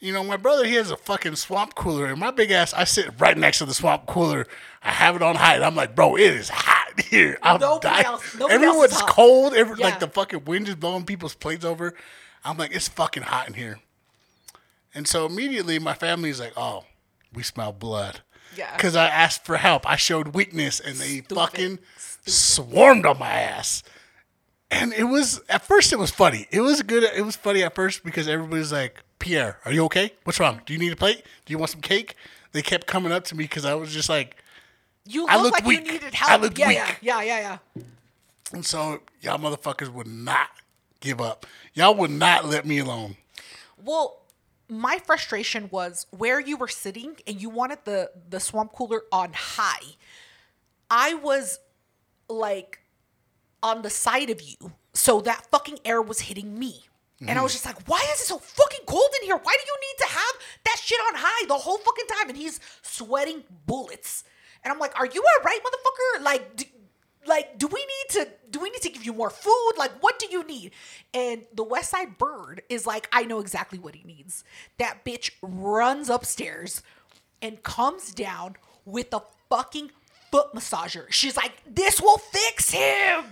You 0.00 0.12
know, 0.12 0.22
my 0.22 0.36
brother 0.36 0.64
he 0.64 0.74
has 0.74 0.90
a 0.92 0.96
fucking 0.96 1.34
swamp 1.36 1.74
cooler, 1.74 2.06
and 2.06 2.20
my 2.20 2.30
big 2.30 2.50
ass, 2.52 2.72
I 2.72 2.84
sit 2.84 3.08
right 3.20 3.36
next 3.36 3.58
to 3.58 3.64
the 3.66 3.74
swamp 3.74 4.06
cooler. 4.06 4.46
I 4.82 4.90
have 4.92 5.16
it 5.16 5.22
on 5.22 5.34
high, 5.34 5.56
and 5.56 5.64
I'm 5.64 5.74
like, 5.74 5.96
bro, 5.96 6.14
it 6.16 6.22
is 6.22 6.50
hot 6.50 7.00
here. 7.00 7.36
I'm 7.42 7.60
Nobody 7.60 7.88
dying. 7.94 8.06
else- 8.06 8.34
nobody 8.36 8.54
else 8.54 8.62
Everyone's 8.68 8.92
hot. 9.00 9.08
cold. 9.10 9.54
Every, 9.54 9.76
Yeah. 9.78 9.86
Like 9.86 9.98
the 9.98 10.06
fucking 10.08 10.44
wind 10.44 10.68
is 10.68 10.76
blowing 10.76 11.04
people's 11.04 11.34
plates 11.34 11.64
over. 11.64 11.94
I'm 12.44 12.56
like, 12.56 12.72
it's 12.74 12.86
fucking 12.88 13.24
hot 13.24 13.48
in 13.48 13.54
here. 13.54 13.80
And 14.94 15.06
so 15.06 15.26
immediately 15.26 15.78
my 15.78 15.94
family's 15.94 16.40
like, 16.40 16.52
oh, 16.56 16.84
we 17.32 17.42
smell 17.42 17.72
blood. 17.72 18.20
Yeah. 18.56 18.74
Because 18.76 18.96
I 18.96 19.06
asked 19.06 19.44
for 19.44 19.56
help. 19.58 19.88
I 19.88 19.96
showed 19.96 20.28
weakness, 20.28 20.80
and 20.80 20.96
they 20.96 21.20
fucking 21.20 21.78
swarmed 22.26 23.06
on 23.06 23.18
my 23.18 23.30
ass. 23.30 23.82
And 24.70 24.92
it 24.92 25.04
was 25.04 25.40
at 25.48 25.62
first 25.62 25.92
it 25.92 25.98
was 25.98 26.10
funny. 26.10 26.46
It 26.50 26.60
was 26.60 26.82
good. 26.82 27.02
It 27.04 27.24
was 27.24 27.36
funny 27.36 27.62
at 27.62 27.74
first 27.74 28.04
because 28.04 28.26
everybody's 28.28 28.72
like, 28.72 29.02
"Pierre, 29.18 29.58
are 29.64 29.72
you 29.72 29.84
okay? 29.84 30.12
What's 30.24 30.40
wrong? 30.40 30.60
Do 30.66 30.72
you 30.72 30.78
need 30.78 30.92
a 30.92 30.96
plate? 30.96 31.22
Do 31.46 31.52
you 31.52 31.58
want 31.58 31.70
some 31.70 31.80
cake?" 31.80 32.16
They 32.52 32.62
kept 32.62 32.86
coming 32.86 33.12
up 33.12 33.24
to 33.26 33.34
me 33.36 33.44
because 33.44 33.64
I 33.64 33.74
was 33.74 33.92
just 33.92 34.08
like, 34.08 34.36
You 35.06 35.26
I 35.26 35.36
look 35.36 35.44
looked 35.44 35.54
like 35.58 35.64
weak. 35.66 35.86
you 35.86 35.92
needed 35.92 36.12
I 36.14 36.16
help. 36.16 36.42
looked 36.42 36.58
yeah, 36.58 36.68
weak. 36.68 36.76
yeah, 36.78 36.94
yeah, 37.00 37.22
yeah, 37.22 37.58
yeah. 37.76 37.82
and 38.52 38.64
so 38.64 39.00
y'all 39.20 39.38
motherfuckers 39.38 39.88
would 39.90 40.06
not 40.06 40.48
give 41.00 41.20
up. 41.20 41.46
Y'all 41.74 41.94
would 41.94 42.10
not 42.10 42.46
let 42.46 42.66
me 42.66 42.78
alone. 42.78 43.16
Well, 43.82 44.18
my 44.68 44.98
frustration 44.98 45.68
was 45.70 46.06
where 46.10 46.40
you 46.40 46.56
were 46.56 46.68
sitting 46.68 47.16
and 47.26 47.40
you 47.40 47.48
wanted 47.48 47.78
the 47.84 48.10
the 48.28 48.40
swamp 48.40 48.72
cooler 48.72 49.02
on 49.10 49.32
high. 49.34 49.96
I 50.90 51.14
was 51.14 51.58
like 52.28 52.80
on 53.62 53.82
the 53.82 53.90
side 53.90 54.30
of 54.30 54.40
you, 54.40 54.72
so 54.92 55.20
that 55.22 55.46
fucking 55.50 55.78
air 55.84 56.00
was 56.02 56.20
hitting 56.20 56.58
me. 56.58 56.84
And 57.26 57.36
I 57.36 57.42
was 57.42 57.52
just 57.52 57.66
like, 57.66 57.88
why 57.88 57.98
is 58.14 58.20
it 58.20 58.26
so 58.26 58.38
fucking 58.38 58.86
cold 58.86 59.10
in 59.20 59.26
here? 59.26 59.36
Why 59.36 59.56
do 59.56 59.64
you 59.66 59.76
need 59.80 59.98
to 60.06 60.08
have 60.08 60.34
that 60.66 60.76
shit 60.80 61.00
on 61.08 61.14
high 61.16 61.46
the 61.48 61.54
whole 61.54 61.78
fucking 61.78 62.06
time? 62.06 62.28
And 62.28 62.38
he's 62.38 62.60
sweating 62.82 63.42
bullets. 63.66 64.22
And 64.62 64.72
I'm 64.72 64.78
like, 64.78 64.96
are 64.98 65.06
you 65.06 65.20
all 65.20 65.44
right, 65.44 65.58
motherfucker? 65.58 66.22
Like, 66.22 66.70
like, 67.28 67.58
do 67.58 67.66
we 67.66 67.80
need 67.80 68.24
to 68.24 68.28
do 68.50 68.60
we 68.60 68.70
need 68.70 68.82
to 68.82 68.90
give 68.90 69.04
you 69.04 69.12
more 69.12 69.30
food? 69.30 69.72
Like, 69.76 69.92
what 70.02 70.18
do 70.18 70.26
you 70.30 70.44
need? 70.44 70.72
And 71.12 71.42
the 71.54 71.64
West 71.64 71.90
Side 71.90 72.18
Bird 72.18 72.62
is 72.68 72.86
like, 72.86 73.08
I 73.12 73.24
know 73.24 73.40
exactly 73.40 73.78
what 73.78 73.94
he 73.94 74.02
needs. 74.04 74.44
That 74.78 75.04
bitch 75.04 75.30
runs 75.42 76.08
upstairs 76.08 76.82
and 77.42 77.62
comes 77.62 78.12
down 78.14 78.56
with 78.84 79.12
a 79.12 79.22
fucking 79.48 79.90
foot 80.30 80.52
massager. 80.54 81.06
She's 81.10 81.36
like, 81.36 81.52
this 81.66 82.00
will 82.00 82.18
fix 82.18 82.70
him. 82.70 83.24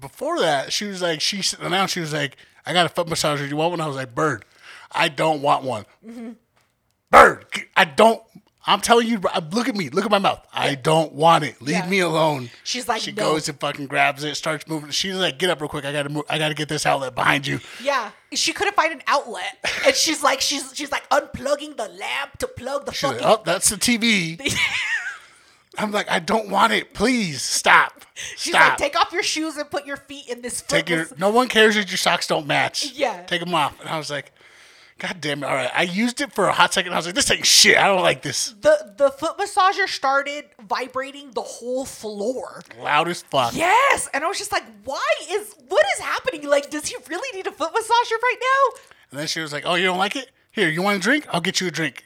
Before 0.00 0.40
that, 0.40 0.72
she 0.72 0.86
was 0.86 1.02
like, 1.02 1.20
she 1.20 1.42
announced 1.60 1.94
she 1.94 2.00
was 2.00 2.14
like, 2.14 2.36
"I 2.64 2.72
got 2.72 2.86
a 2.86 2.88
foot 2.88 3.08
massager. 3.08 3.46
You 3.46 3.56
want 3.56 3.72
one?" 3.72 3.80
I 3.82 3.86
was 3.86 3.94
like, 3.94 4.14
"Bird, 4.14 4.46
I 4.90 5.08
don't 5.08 5.42
want 5.42 5.64
one." 5.64 5.84
Mm-hmm. 6.06 6.30
Bird, 7.10 7.44
I 7.76 7.84
don't. 7.84 8.22
I'm 8.64 8.80
telling 8.80 9.08
you, 9.08 9.18
look 9.50 9.68
at 9.68 9.74
me, 9.74 9.88
look 9.90 10.04
at 10.04 10.10
my 10.10 10.18
mouth. 10.20 10.46
I 10.52 10.76
don't 10.76 11.12
want 11.14 11.42
it. 11.42 11.60
Leave 11.60 11.74
Yeah. 11.76 11.86
me 11.88 11.98
alone. 11.98 12.50
She's 12.62 12.86
like, 12.86 13.02
she 13.02 13.10
"No." 13.10 13.32
goes 13.32 13.48
and 13.48 13.58
fucking 13.58 13.86
grabs 13.88 14.22
it, 14.22 14.36
starts 14.36 14.68
moving. 14.68 14.90
She's 14.90 15.14
like, 15.16 15.38
get 15.38 15.50
up 15.50 15.60
real 15.60 15.68
quick. 15.68 15.84
I 15.84 15.90
gotta 15.92 16.08
move. 16.08 16.24
I 16.30 16.38
gotta 16.38 16.54
get 16.54 16.68
this 16.68 16.86
outlet 16.86 17.14
behind 17.14 17.44
you. 17.46 17.58
Yeah, 17.82 18.10
she 18.32 18.52
couldn't 18.52 18.76
find 18.76 18.92
an 18.92 19.02
outlet, 19.08 19.58
and 19.84 19.94
she's 19.96 20.22
like, 20.22 20.40
she's 20.40 20.72
she's 20.76 20.92
like 20.92 21.08
unplugging 21.10 21.76
the 21.76 21.88
lamp 21.88 22.38
to 22.38 22.46
plug 22.46 22.86
the 22.86 22.92
She's 22.92 23.00
fucking. 23.10 23.22
like, 23.26 23.38
oh, 23.40 23.42
that's 23.44 23.68
the 23.68 23.76
TV. 23.76 24.40
I'm 25.78 25.90
like, 25.90 26.10
I 26.10 26.18
don't 26.18 26.50
want 26.50 26.72
it. 26.74 26.92
Please 26.92 27.40
stop. 27.40 28.04
She's 28.36 28.52
stop. 28.52 28.70
like, 28.70 28.78
take 28.78 29.00
off 29.00 29.10
your 29.10 29.22
shoes 29.22 29.56
and 29.56 29.70
put 29.70 29.86
your 29.86 29.96
feet 29.96 30.28
in 30.28 30.42
this. 30.42 30.60
Take 30.62 30.88
your. 30.90 31.06
No 31.18 31.30
one 31.30 31.48
cares 31.48 31.74
that 31.76 31.90
your 31.90 31.96
socks 31.96 32.26
don't 32.26 32.46
match. 32.46 32.92
Yeah. 32.92 33.22
Take 33.22 33.40
them 33.40 33.54
off. 33.54 33.80
And 33.80 33.88
I 33.88 33.96
was 33.96 34.10
like, 34.10 34.32
God 35.02 35.16
damn 35.20 35.42
it. 35.42 35.46
All 35.46 35.54
right. 35.54 35.70
I 35.74 35.82
used 35.82 36.20
it 36.20 36.32
for 36.32 36.46
a 36.46 36.52
hot 36.52 36.72
second. 36.72 36.92
I 36.92 36.96
was 36.96 37.06
like, 37.06 37.16
this 37.16 37.28
ain't 37.28 37.44
shit. 37.44 37.76
I 37.76 37.88
don't 37.88 38.02
like 38.02 38.22
this. 38.22 38.52
The 38.60 38.94
the 38.96 39.10
foot 39.10 39.36
massager 39.36 39.88
started 39.88 40.44
vibrating 40.62 41.32
the 41.32 41.40
whole 41.42 41.84
floor. 41.84 42.62
Loud 42.80 43.08
as 43.08 43.20
fuck. 43.22 43.52
Yes, 43.52 44.08
and 44.14 44.22
I 44.22 44.28
was 44.28 44.38
just 44.38 44.52
like, 44.52 44.62
why 44.84 45.04
is 45.28 45.56
what 45.68 45.84
is 45.98 46.04
happening? 46.04 46.48
Like, 46.48 46.70
does 46.70 46.86
he 46.86 46.94
really 47.08 47.36
need 47.36 47.48
a 47.48 47.50
foot 47.50 47.72
massager 47.72 48.12
right 48.22 48.36
now? 48.40 48.80
And 49.10 49.18
then 49.18 49.26
she 49.26 49.40
was 49.40 49.52
like, 49.52 49.64
oh, 49.66 49.74
you 49.74 49.86
don't 49.86 49.98
like 49.98 50.14
it? 50.14 50.30
Here, 50.52 50.68
you 50.68 50.82
want 50.82 50.98
a 50.98 51.00
drink? 51.00 51.26
I'll 51.30 51.40
get 51.40 51.60
you 51.60 51.66
a 51.66 51.72
drink. 51.72 52.04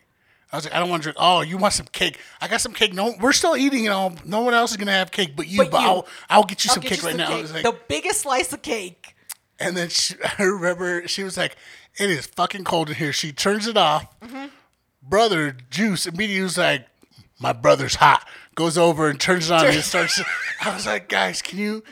I 0.50 0.56
was 0.56 0.64
like, 0.64 0.74
I 0.74 0.78
don't 0.78 0.88
want 0.88 1.02
to 1.02 1.06
drink. 1.08 1.18
Oh, 1.20 1.42
you 1.42 1.58
want 1.58 1.74
some 1.74 1.86
cake? 1.92 2.18
I 2.40 2.48
got 2.48 2.62
some 2.62 2.72
cake. 2.72 2.94
No, 2.94 3.14
we're 3.20 3.32
still 3.34 3.58
eating 3.58 3.84
it 3.84 3.88
all. 3.90 4.14
No 4.24 4.40
one 4.40 4.54
else 4.54 4.70
is 4.70 4.78
gonna 4.78 4.92
have 4.92 5.10
cake 5.10 5.36
but 5.36 5.46
you. 5.46 5.58
But, 5.58 5.70
But 5.70 5.82
you. 5.82 5.86
I'll, 5.86 6.06
I'll 6.30 6.44
get 6.44 6.64
you 6.64 6.70
I'll 6.70 6.74
some 6.76 6.82
get 6.82 6.92
cake 6.92 7.02
you 7.02 7.08
right 7.08 7.10
some 7.12 7.18
now. 7.18 7.36
I 7.36 7.42
cake. 7.42 7.52
like, 7.52 7.62
the 7.64 7.76
biggest 7.88 8.22
slice 8.22 8.54
of 8.54 8.62
cake. 8.62 9.12
And 9.58 9.76
then 9.76 9.88
she, 9.90 10.14
I 10.38 10.42
remember 10.44 11.06
she 11.08 11.24
was 11.24 11.36
like, 11.36 11.56
"It 11.98 12.10
is 12.10 12.26
fucking 12.26 12.64
cold 12.64 12.88
in 12.90 12.96
here." 12.96 13.12
She 13.12 13.32
turns 13.32 13.66
it 13.66 13.76
off. 13.76 14.06
Brother 15.02 15.56
Juice 15.70 16.06
immediately 16.06 16.42
was 16.42 16.58
like, 16.58 16.86
"My 17.38 17.52
brother's 17.52 17.96
hot." 17.96 18.26
Goes 18.54 18.78
over 18.78 19.08
and 19.10 19.20
turns 19.20 19.50
it 19.50 19.52
on 19.52 19.66
and 19.66 19.76
it 19.76 19.82
starts. 19.82 20.20
I 20.62 20.74
was 20.74 20.86
like, 20.86 21.08
"Guys, 21.08 21.42
can 21.42 21.58
you?" 21.58 21.84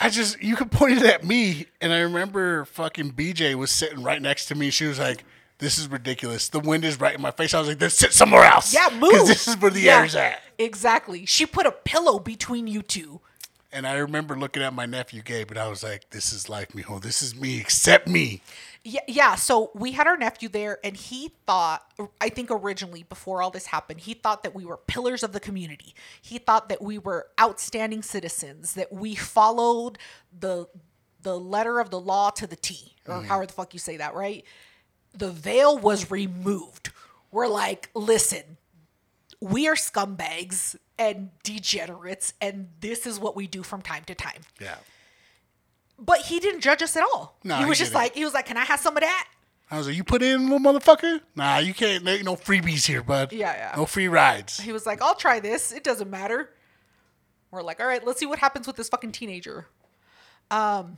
I 0.00 0.10
just 0.10 0.42
you 0.42 0.56
could 0.56 0.72
point 0.72 0.98
it 0.98 1.04
at 1.04 1.24
me, 1.24 1.66
and 1.80 1.92
I 1.92 2.00
remember 2.00 2.64
fucking 2.64 3.12
BJ 3.12 3.54
was 3.54 3.70
sitting 3.70 4.02
right 4.02 4.20
next 4.20 4.46
to 4.46 4.54
me. 4.54 4.70
She 4.70 4.86
was 4.86 4.98
like. 4.98 5.24
This 5.58 5.78
is 5.78 5.86
ridiculous. 5.86 6.48
The 6.48 6.58
wind 6.58 6.84
is 6.84 6.98
right 7.00 7.14
in 7.14 7.22
my 7.22 7.30
face. 7.30 7.54
I 7.54 7.60
was 7.60 7.68
like, 7.68 7.78
"Then 7.78 7.88
sit 7.88 8.12
somewhere 8.12 8.42
else." 8.42 8.74
Yeah, 8.74 8.88
move. 8.90 9.12
Because 9.12 9.28
this 9.28 9.46
is 9.46 9.56
where 9.56 9.70
the 9.70 9.82
Yeah, 9.82 10.00
air's 10.00 10.16
at. 10.16 10.42
Exactly. 10.58 11.26
She 11.26 11.46
put 11.46 11.64
a 11.64 11.70
pillow 11.70 12.18
between 12.18 12.66
you 12.66 12.82
two. 12.82 13.20
And 13.74 13.88
I 13.88 13.94
remember 13.96 14.38
looking 14.38 14.62
at 14.62 14.72
my 14.72 14.86
nephew 14.86 15.20
Gabe, 15.20 15.50
and 15.50 15.58
I 15.58 15.68
was 15.68 15.82
like, 15.82 16.08
"This 16.10 16.32
is 16.32 16.48
life, 16.48 16.68
mijo. 16.68 17.02
This 17.02 17.22
is 17.22 17.34
me. 17.34 17.60
Accept 17.60 18.06
me." 18.06 18.40
Yeah, 18.84 19.00
yeah. 19.08 19.34
So 19.34 19.72
we 19.74 19.92
had 19.92 20.06
our 20.06 20.16
nephew 20.16 20.48
there, 20.48 20.78
and 20.84 20.96
he 20.96 21.32
thought, 21.44 21.82
I 22.20 22.28
think 22.28 22.50
originally 22.52 23.02
before 23.02 23.42
all 23.42 23.50
this 23.50 23.66
happened, 23.66 24.00
he 24.00 24.14
thought 24.14 24.44
that 24.44 24.54
we 24.54 24.64
were 24.64 24.76
pillars 24.76 25.24
of 25.24 25.32
the 25.32 25.40
community. 25.40 25.92
He 26.22 26.38
thought 26.38 26.68
that 26.68 26.80
we 26.80 26.98
were 26.98 27.26
outstanding 27.40 28.02
citizens, 28.02 28.74
that 28.74 28.92
we 28.92 29.16
followed 29.16 29.98
the 30.38 30.68
the 31.22 31.38
letter 31.38 31.80
of 31.80 31.90
the 31.90 32.00
law 32.00 32.30
to 32.30 32.46
the 32.46 32.56
T, 32.56 32.94
or 33.08 33.16
mm-hmm. 33.16 33.26
however 33.26 33.46
the 33.46 33.52
fuck 33.54 33.72
you 33.72 33.80
say 33.80 33.96
that, 33.96 34.14
right? 34.14 34.44
The 35.14 35.32
veil 35.32 35.76
was 35.76 36.12
removed. 36.12 36.90
We're 37.32 37.48
like, 37.48 37.90
listen, 37.94 38.58
we 39.40 39.66
are 39.66 39.74
scumbags 39.74 40.76
and 40.98 41.30
degenerates, 41.42 42.34
and 42.40 42.68
this 42.80 43.06
is 43.06 43.18
what 43.18 43.36
we 43.36 43.46
do 43.46 43.62
from 43.62 43.82
time 43.82 44.04
to 44.04 44.14
time. 44.14 44.42
Yeah. 44.60 44.76
But 45.98 46.20
he 46.20 46.40
didn't 46.40 46.60
judge 46.60 46.82
us 46.82 46.96
at 46.96 47.02
all. 47.02 47.38
No, 47.44 47.56
he 47.56 47.62
he 47.62 47.68
was 47.68 47.78
just 47.78 47.94
like, 47.94 48.14
he 48.14 48.24
was 48.24 48.34
like, 48.34 48.46
can 48.46 48.56
I 48.56 48.64
have 48.64 48.80
some 48.80 48.96
of 48.96 49.02
that? 49.02 49.28
I 49.70 49.78
was 49.78 49.86
like, 49.86 49.96
"You 49.96 50.04
put 50.04 50.22
in, 50.22 50.48
little 50.48 50.58
motherfucker? 50.58 51.20
Nah, 51.34 51.58
you 51.58 51.72
can't. 51.72 52.04
There 52.04 52.14
ain't 52.14 52.24
no 52.24 52.36
freebies 52.36 52.86
here, 52.86 53.02
bud. 53.02 53.32
Yeah, 53.32 53.54
yeah. 53.54 53.74
No 53.76 53.86
free 53.86 54.08
rides. 54.08 54.60
He 54.60 54.72
was 54.72 54.86
like, 54.86 55.00
I'll 55.02 55.14
try 55.14 55.40
this. 55.40 55.72
It 55.72 55.82
doesn't 55.82 56.10
matter. 56.10 56.50
We're 57.50 57.62
like, 57.62 57.80
all 57.80 57.86
right, 57.86 58.04
let's 58.04 58.20
see 58.20 58.26
what 58.26 58.38
happens 58.38 58.66
with 58.66 58.76
this 58.76 58.88
fucking 58.88 59.12
teenager. 59.12 59.66
Um, 60.50 60.96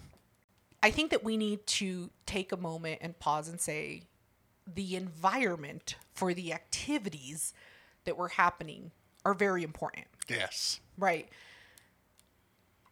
I 0.82 0.90
think 0.90 1.10
that 1.10 1.22
we 1.22 1.36
need 1.36 1.66
to 1.66 2.10
take 2.26 2.50
a 2.50 2.56
moment 2.56 2.98
and 3.02 3.18
pause 3.18 3.48
and 3.48 3.60
say 3.60 4.02
the 4.66 4.96
environment 4.96 5.96
for 6.14 6.34
the 6.34 6.52
activities 6.52 7.54
that 8.04 8.16
were 8.16 8.28
happening 8.28 8.90
are 9.26 9.34
very 9.34 9.62
important, 9.64 10.06
Yes. 10.28 10.80
right? 10.96 11.28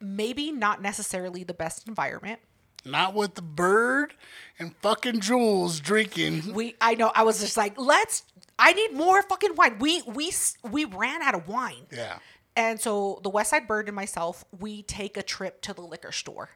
Maybe 0.00 0.52
not 0.52 0.82
necessarily 0.82 1.44
the 1.44 1.54
best 1.54 1.88
environment. 1.88 2.40
Not 2.84 3.14
with 3.14 3.34
the 3.34 3.42
bird 3.42 4.14
and 4.58 4.76
fucking 4.82 5.20
Jules 5.20 5.80
drinking. 5.80 6.52
We, 6.52 6.74
I 6.80 6.94
know, 6.96 7.10
I 7.14 7.22
was 7.22 7.40
just 7.40 7.56
like, 7.56 7.78
let's. 7.78 8.24
I 8.58 8.72
need 8.74 8.92
more 8.92 9.22
fucking 9.22 9.54
wine. 9.56 9.78
We 9.78 10.02
we 10.02 10.30
we 10.70 10.84
ran 10.84 11.22
out 11.22 11.34
of 11.34 11.48
wine. 11.48 11.86
Yeah. 11.90 12.18
And 12.56 12.78
so 12.78 13.20
the 13.22 13.30
West 13.30 13.50
Side 13.50 13.66
Bird 13.66 13.88
and 13.88 13.96
myself, 13.96 14.44
we 14.60 14.82
take 14.82 15.16
a 15.16 15.22
trip 15.22 15.60
to 15.62 15.72
the 15.72 15.80
liquor 15.80 16.12
store. 16.12 16.50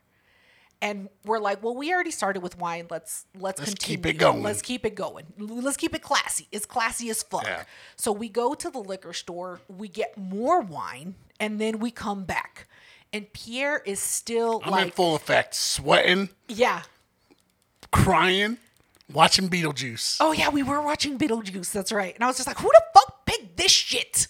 And 0.81 1.09
we're 1.25 1.41
like, 1.41 1.63
well, 1.63 1.75
we 1.75 1.93
already 1.93 2.13
started 2.13 2.41
with 2.41 2.57
wine. 2.57 2.87
Let's 2.89 3.27
let's, 3.35 3.59
Let's 3.59 3.73
continue. 3.73 3.97
keep 3.97 4.07
it 4.07 4.13
going. 4.19 4.43
Let's 4.45 4.63
keep 4.63 4.87
it 4.87 4.95
going. 4.95 5.27
Let's 5.37 5.77
keep 5.77 5.95
it 5.95 6.03
classy. 6.03 6.47
It's 6.53 6.67
classy 6.67 7.11
as 7.11 7.23
fuck. 7.23 7.45
Yeah. 7.45 7.65
So 7.97 8.13
we 8.13 8.29
go 8.29 8.55
to 8.55 8.71
the 8.71 8.79
liquor 8.79 9.13
store, 9.13 9.61
we 9.69 9.89
get 9.89 10.17
more 10.17 10.61
wine, 10.61 11.17
and 11.41 11.61
then 11.61 11.81
we 11.81 11.91
come 11.91 12.25
back. 12.25 12.69
And 13.13 13.33
Pierre 13.33 13.83
is 13.87 13.99
still 14.01 14.61
I'm 14.65 14.85
in 14.85 14.91
full 14.93 15.17
effect, 15.17 15.55
sweating, 15.55 16.29
yeah. 16.47 16.83
crying, 17.91 18.59
watching 19.13 19.49
Beetlejuice. 19.49 20.19
Oh 20.21 20.33
yeah, 20.33 20.51
we 20.51 20.63
were 20.63 20.81
watching 20.83 21.19
Beetlejuice. 21.19 21.73
That's 21.73 21.91
right. 21.91 22.15
And 22.15 22.23
I 22.23 22.27
was 22.27 22.37
just 22.37 22.47
like, 22.47 22.59
who 22.59 22.69
the 22.69 22.83
fuck 22.95 23.25
picked 23.27 23.57
this 23.57 23.73
shit? 23.73 24.29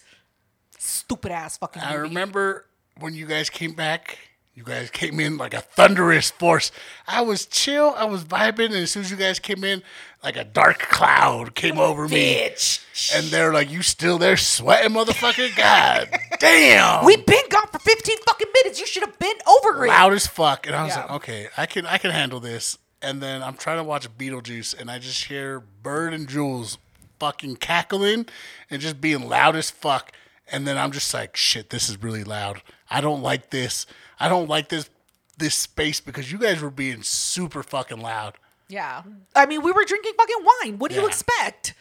Stupid 0.77 1.31
ass 1.31 1.57
fucking. 1.57 1.81
I 1.83 1.93
remember 1.95 2.65
when 2.99 3.13
you 3.13 3.25
guys 3.25 3.49
came 3.49 3.73
back. 3.73 4.17
You 4.59 4.65
guys 4.65 4.89
came 4.89 5.21
in 5.21 5.37
like 5.37 5.53
a 5.53 5.61
thunderous 5.61 6.31
force. 6.31 6.69
I 7.07 7.21
was 7.21 7.45
chill. 7.45 7.93
I 7.95 8.03
was 8.03 8.25
vibing, 8.25 8.65
and 8.65 8.75
as 8.75 8.91
soon 8.91 9.03
as 9.03 9.09
you 9.09 9.15
guys 9.15 9.39
came 9.39 9.63
in, 9.63 9.81
like 10.21 10.35
a 10.35 10.43
dark 10.43 10.79
cloud 10.79 11.55
came 11.55 11.79
over 11.79 12.09
me. 12.09 12.35
Bitch. 12.35 13.15
And 13.15 13.27
they're 13.27 13.53
like, 13.53 13.71
"You 13.71 13.81
still 13.83 14.17
there, 14.17 14.35
sweating, 14.35 14.91
motherfucker? 14.91 15.55
God 15.55 16.09
damn!" 16.41 17.05
We've 17.05 17.25
been 17.25 17.47
gone 17.49 17.67
for 17.71 17.79
15 17.79 18.17
fucking 18.27 18.47
minutes. 18.53 18.81
You 18.81 18.85
should 18.85 19.03
have 19.03 19.17
been 19.17 19.37
over 19.47 19.85
it. 19.85 19.87
loud 19.87 20.11
as 20.11 20.27
fuck. 20.27 20.67
And 20.67 20.75
I 20.75 20.83
was 20.83 20.93
Yeah. 20.93 21.03
like, 21.03 21.11
okay, 21.11 21.47
I 21.55 21.65
can 21.65 21.85
I 21.85 21.97
can 21.97 22.11
handle 22.11 22.41
this. 22.41 22.77
And 23.01 23.23
then 23.23 23.41
I'm 23.41 23.55
trying 23.55 23.77
to 23.77 23.83
watch 23.85 24.09
Beetlejuice, 24.17 24.77
and 24.77 24.91
I 24.91 24.99
just 24.99 25.23
hear 25.23 25.61
Bird 25.61 26.13
and 26.13 26.27
Jules 26.27 26.77
fucking 27.17 27.55
cackling 27.55 28.25
and 28.69 28.81
just 28.81 28.99
being 28.99 29.29
loud 29.29 29.55
as 29.55 29.71
fuck. 29.71 30.11
And 30.51 30.67
then 30.67 30.77
I'm 30.77 30.91
just 30.91 31.13
like, 31.13 31.37
shit, 31.37 31.69
this 31.69 31.87
is 31.87 32.03
really 32.03 32.25
loud. 32.25 32.61
I 32.89 32.99
don't 32.99 33.21
like 33.21 33.51
this. 33.51 33.85
I 34.19 34.29
don't 34.29 34.49
like 34.49 34.69
this 34.69 34.89
this 35.37 35.55
space 35.55 36.01
because 36.01 36.31
you 36.31 36.37
guys 36.37 36.61
were 36.61 36.69
being 36.69 37.01
super 37.01 37.63
fucking 37.63 37.99
loud. 38.01 38.35
Yeah. 38.67 39.03
I 39.35 39.45
mean, 39.45 39.61
we 39.63 39.71
were 39.71 39.85
drinking 39.85 40.13
fucking 40.17 40.45
wine. 40.63 40.79
What 40.79 40.91
do 40.91 40.97
you 40.97 41.07
expect? 41.07 41.73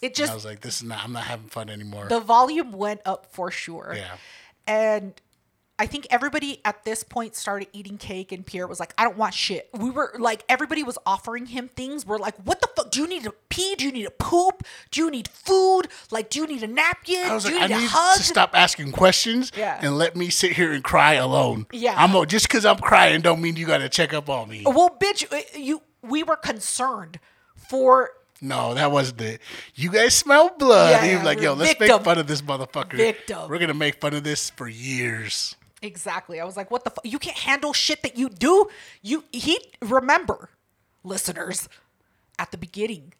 It 0.00 0.14
just 0.14 0.32
I 0.32 0.34
was 0.34 0.44
like, 0.44 0.60
this 0.60 0.76
is 0.76 0.84
not. 0.84 1.04
I'm 1.04 1.12
not 1.12 1.24
having 1.24 1.48
fun 1.48 1.68
anymore. 1.68 2.06
the 2.08 2.20
volume 2.20 2.72
went 2.72 3.00
up 3.04 3.26
for 3.32 3.50
sure. 3.50 3.92
Yeah. 3.94 4.16
And 4.66 5.20
I 5.80 5.86
think 5.86 6.06
everybody 6.10 6.60
at 6.66 6.84
this 6.84 7.02
point 7.02 7.34
started 7.34 7.68
eating 7.72 7.96
cake, 7.96 8.32
and 8.32 8.44
Pierre 8.44 8.66
was 8.66 8.78
like, 8.78 8.92
I 8.98 9.04
don't 9.04 9.16
want 9.16 9.32
shit. 9.32 9.70
We 9.72 9.88
were 9.88 10.12
like, 10.18 10.44
everybody 10.46 10.82
was 10.82 10.98
offering 11.06 11.46
him 11.46 11.68
things. 11.68 12.04
We're 12.04 12.18
like, 12.18 12.36
what 12.44 12.60
the 12.60 12.68
fuck? 12.76 12.90
Do 12.90 13.00
you 13.00 13.08
need 13.08 13.24
to 13.24 13.32
pee? 13.48 13.76
Do 13.76 13.86
you 13.86 13.92
need 13.92 14.04
to 14.04 14.10
poop? 14.10 14.62
Do 14.90 15.00
you 15.00 15.10
need 15.10 15.26
food? 15.28 15.88
Like, 16.10 16.28
do 16.28 16.38
you 16.40 16.46
need 16.46 16.62
a 16.62 16.66
napkin? 16.66 17.24
I 17.24 17.32
was 17.34 17.44
do 17.44 17.50
like, 17.58 17.58
you 17.58 17.64
I 17.64 17.66
need 17.68 17.74
a 17.76 17.78
need 17.80 17.88
hug? 17.90 18.18
to 18.18 18.22
stop 18.22 18.50
asking 18.54 18.92
questions 18.92 19.52
Yeah. 19.56 19.78
and 19.80 19.96
let 19.96 20.14
me 20.16 20.28
sit 20.28 20.52
here 20.52 20.70
and 20.70 20.84
cry 20.84 21.14
alone. 21.14 21.66
Yeah. 21.72 21.94
I'm 21.96 22.14
a, 22.14 22.26
just 22.26 22.46
because 22.46 22.66
I'm 22.66 22.76
crying 22.78 23.22
don't 23.22 23.40
mean 23.40 23.56
you 23.56 23.66
got 23.66 23.78
to 23.78 23.88
check 23.88 24.12
up 24.12 24.28
on 24.28 24.50
me. 24.50 24.64
Well, 24.66 24.90
bitch, 25.00 25.32
uh, 25.32 25.40
you. 25.58 25.80
We 26.02 26.22
were 26.22 26.36
concerned 26.36 27.18
for 27.56 28.10
No, 28.42 28.74
that 28.74 28.90
wasn't 28.90 29.20
it. 29.22 29.40
You 29.74 29.90
guys 29.90 30.14
smell 30.14 30.50
blood. 30.58 30.90
Yeah, 30.90 31.04
he 31.06 31.14
was 31.14 31.24
like, 31.24 31.40
yo, 31.40 31.54
let's 31.54 31.70
victim. 31.78 31.96
make 31.96 32.04
fun 32.04 32.18
of 32.18 32.26
this 32.26 32.42
motherfucker. 32.42 32.96
Victim. 32.96 33.48
We're 33.48 33.58
gonna 33.58 33.74
make 33.74 34.00
fun 34.00 34.14
of 34.14 34.24
this 34.24 34.50
for 34.50 34.68
years. 34.68 35.56
Exactly. 35.82 36.40
I 36.40 36.44
was 36.44 36.56
like, 36.56 36.70
what 36.70 36.84
the 36.84 36.90
fuck? 36.90 37.04
You 37.04 37.18
can't 37.18 37.36
handle 37.36 37.72
shit 37.72 38.02
that 38.02 38.16
you 38.16 38.28
do. 38.28 38.68
You 39.02 39.24
he 39.32 39.58
remember, 39.80 40.50
listeners, 41.02 41.68
at 42.38 42.50
the 42.50 42.58
beginning, 42.58 43.14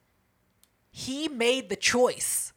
he 0.91 1.29
made 1.29 1.69
the 1.69 1.77
choice. 1.77 2.53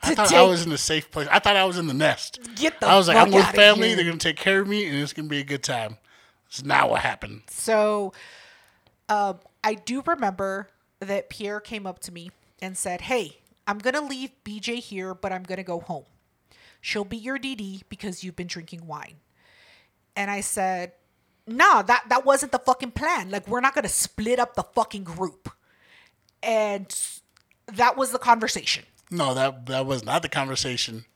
I 0.00 0.14
thought 0.14 0.32
I 0.32 0.42
was 0.42 0.64
in 0.64 0.72
a 0.72 0.78
safe 0.78 1.10
place. 1.10 1.26
I 1.30 1.38
thought 1.38 1.56
I 1.56 1.64
was 1.64 1.78
in 1.78 1.86
the 1.86 1.94
nest. 1.94 2.38
Get 2.54 2.80
the 2.80 2.86
I 2.86 2.96
was 2.96 3.08
like, 3.08 3.16
I'm 3.16 3.30
with 3.32 3.46
family. 3.46 3.94
They're 3.94 4.04
gonna 4.04 4.18
take 4.18 4.36
care 4.36 4.60
of 4.60 4.68
me, 4.68 4.86
and 4.86 4.96
it's 4.96 5.12
gonna 5.12 5.28
be 5.28 5.40
a 5.40 5.44
good 5.44 5.62
time. 5.62 5.96
It's 6.48 6.64
not 6.64 6.90
what 6.90 7.00
happened. 7.00 7.42
So, 7.48 8.12
um, 9.08 9.40
I 9.64 9.74
do 9.74 10.02
remember 10.06 10.68
that 11.00 11.28
Pierre 11.28 11.60
came 11.60 11.86
up 11.86 11.98
to 12.00 12.12
me 12.12 12.30
and 12.60 12.76
said, 12.76 13.02
"Hey, 13.02 13.38
I'm 13.66 13.78
gonna 13.78 14.02
leave 14.02 14.30
BJ 14.44 14.76
here, 14.76 15.14
but 15.14 15.32
I'm 15.32 15.42
gonna 15.42 15.64
go 15.64 15.80
home. 15.80 16.04
She'll 16.86 17.04
be 17.04 17.16
your 17.16 17.36
DD 17.36 17.82
because 17.88 18.22
you've 18.22 18.36
been 18.36 18.46
drinking 18.46 18.86
wine." 18.86 19.16
And 20.14 20.30
I 20.30 20.40
said, 20.40 20.92
"Nah, 21.44 21.82
that 21.82 22.04
that 22.10 22.24
wasn't 22.24 22.52
the 22.52 22.60
fucking 22.60 22.92
plan. 22.92 23.28
Like, 23.28 23.48
we're 23.48 23.60
not 23.60 23.74
gonna 23.74 23.88
split 23.88 24.38
up 24.38 24.54
the 24.54 24.62
fucking 24.62 25.02
group." 25.02 25.50
And 26.44 26.86
that 27.66 27.96
was 27.96 28.12
the 28.12 28.20
conversation. 28.20 28.84
No, 29.10 29.34
that 29.34 29.66
that 29.66 29.84
was 29.84 30.04
not 30.04 30.22
the 30.22 30.28
conversation. 30.28 31.06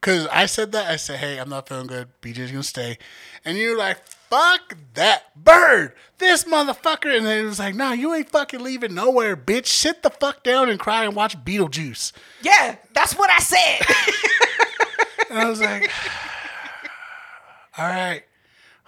Cause 0.00 0.26
I 0.26 0.46
said 0.46 0.72
that. 0.72 0.90
I 0.90 0.96
said, 0.96 1.20
"Hey, 1.20 1.38
I'm 1.38 1.50
not 1.50 1.68
feeling 1.68 1.86
good. 1.86 2.08
BJ's 2.20 2.50
gonna 2.50 2.64
stay," 2.64 2.98
and 3.44 3.56
you're 3.56 3.78
like, 3.78 4.04
"Fuck 4.08 4.76
that 4.94 5.36
bird, 5.36 5.94
this 6.18 6.42
motherfucker!" 6.42 7.16
And 7.16 7.24
then 7.24 7.44
it 7.44 7.48
was 7.48 7.60
like, 7.60 7.76
"Nah, 7.76 7.92
you 7.92 8.12
ain't 8.12 8.30
fucking 8.30 8.60
leaving 8.60 8.94
nowhere, 8.94 9.36
bitch. 9.36 9.68
Sit 9.68 10.02
the 10.02 10.10
fuck 10.10 10.42
down 10.42 10.68
and 10.68 10.80
cry 10.80 11.04
and 11.04 11.14
watch 11.14 11.38
Beetlejuice." 11.44 12.10
Yeah, 12.42 12.74
that's 12.92 13.14
what 13.14 13.30
I 13.30 13.38
said. 13.38 13.86
and 15.30 15.38
I 15.38 15.48
was 15.48 15.60
like, 15.60 15.90
all 17.78 17.86
right, 17.86 18.22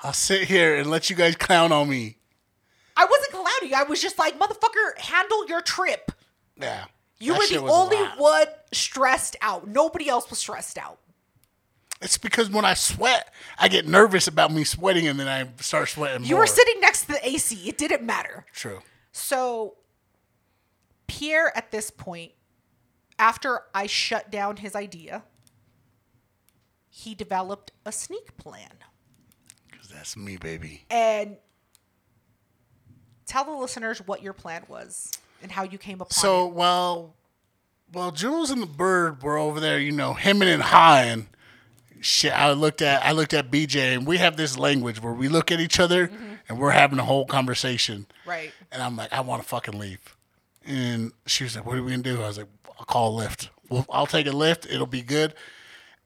I'll 0.03 0.13
sit 0.13 0.43
here 0.49 0.77
and 0.77 0.91
let 0.91 1.11
you 1.11 1.17
guys 1.17 1.37
clown 1.37 1.73
on 1.73 1.89
me. 1.89 2.17
I 2.97 3.05
wasn't 3.05 3.31
clowning. 3.33 3.75
I 3.75 3.85
was 3.85 4.01
just 4.03 4.19
like, 4.19 4.39
motherfucker, 4.39 4.99
handle 4.99 5.47
your 5.47 5.61
trip. 5.61 6.11
Yeah. 6.61 6.85
You 7.21 7.35
were 7.35 7.47
the 7.47 7.61
only 7.63 7.97
one 8.17 8.47
stressed 8.73 9.37
out. 9.41 9.67
Nobody 9.69 10.09
else 10.09 10.29
was 10.31 10.39
stressed 10.39 10.79
out. 10.79 10.99
It's 12.01 12.17
because 12.19 12.49
when 12.49 12.65
I 12.65 12.75
sweat, 12.75 13.33
I 13.59 13.67
get 13.69 13.87
nervous 13.87 14.29
about 14.29 14.53
me 14.53 14.63
sweating 14.63 15.09
and 15.09 15.19
then 15.19 15.27
I 15.27 15.49
start 15.61 15.89
sweating 15.89 16.25
You 16.25 16.37
more. 16.37 16.43
were 16.43 16.47
sitting 16.47 16.81
next 16.81 17.03
to 17.03 17.09
the 17.09 17.29
AC. 17.29 17.69
It 17.69 17.77
didn't 17.77 18.05
matter. 18.05 18.47
True. 18.53 18.81
So, 19.11 19.75
Pierre, 21.09 21.57
at 21.57 21.73
this 21.73 21.91
point, 21.91 22.33
after 23.19 23.63
I 23.75 23.87
shut 23.87 24.31
down 24.31 24.59
his 24.59 24.77
idea, 24.77 25.25
he 26.99 27.15
developed 27.15 27.71
a 27.87 27.93
sneak 27.93 28.37
plan. 28.37 28.73
Because 29.71 29.89
that's 29.89 30.17
me, 30.17 30.37
baby. 30.37 30.85
And 30.91 31.37
tell 33.25 33.45
the 33.45 33.53
listeners 33.53 34.03
what 34.05 34.21
your 34.21 34.33
plan 34.33 34.65
was 34.69 35.13
and 35.41 35.53
how 35.53 35.63
you 35.63 35.79
came 35.79 36.01
upon 36.01 36.11
So, 36.11 36.19
it. 36.19 36.23
So, 36.23 36.47
well, 36.49 37.15
well, 37.93 38.11
Jules 38.11 38.51
and 38.51 38.61
the 38.61 38.67
bird 38.67 39.23
were 39.23 39.39
over 39.39 39.61
there, 39.61 39.79
you 39.79 39.93
know, 39.93 40.13
hemming 40.13 40.49
and 40.49 40.61
hawing. 40.61 41.29
Shit, 42.01 42.33
I 42.33 42.53
looked 42.53 42.83
at 42.83 43.05
I 43.05 43.13
looked 43.13 43.33
at 43.33 43.51
BJ, 43.51 43.95
and 43.95 44.07
we 44.07 44.19
have 44.19 44.37
this 44.37 44.59
language 44.59 45.01
where 45.01 45.13
we 45.13 45.29
look 45.29 45.53
at 45.53 45.61
each 45.61 45.79
other 45.81 46.09
mm-hmm. 46.09 46.35
and 46.49 46.59
we're 46.59 46.71
having 46.71 46.99
a 46.99 47.05
whole 47.05 47.27
conversation. 47.27 48.07
Right. 48.27 48.53
And 48.73 48.83
I'm 48.83 48.97
like, 48.97 49.13
I 49.13 49.21
want 49.21 49.43
to 49.43 49.49
fucking 49.49 49.79
leave. 49.79 50.17
And 50.65 51.13
she 51.27 51.45
was 51.45 51.55
like, 51.57 51.65
What 51.65 51.77
are 51.77 51.83
we 51.83 51.93
gonna 51.93 52.03
do? 52.03 52.23
I 52.23 52.27
was 52.27 52.39
like, 52.39 52.49
I'll 52.79 52.87
call 52.87 53.15
a 53.15 53.17
lift. 53.17 53.51
Well, 53.69 53.87
I'll 53.91 54.07
take 54.07 54.27
a 54.27 54.33
lift. 54.33 54.67
It'll 54.67 54.87
be 54.87 55.03
good. 55.03 55.35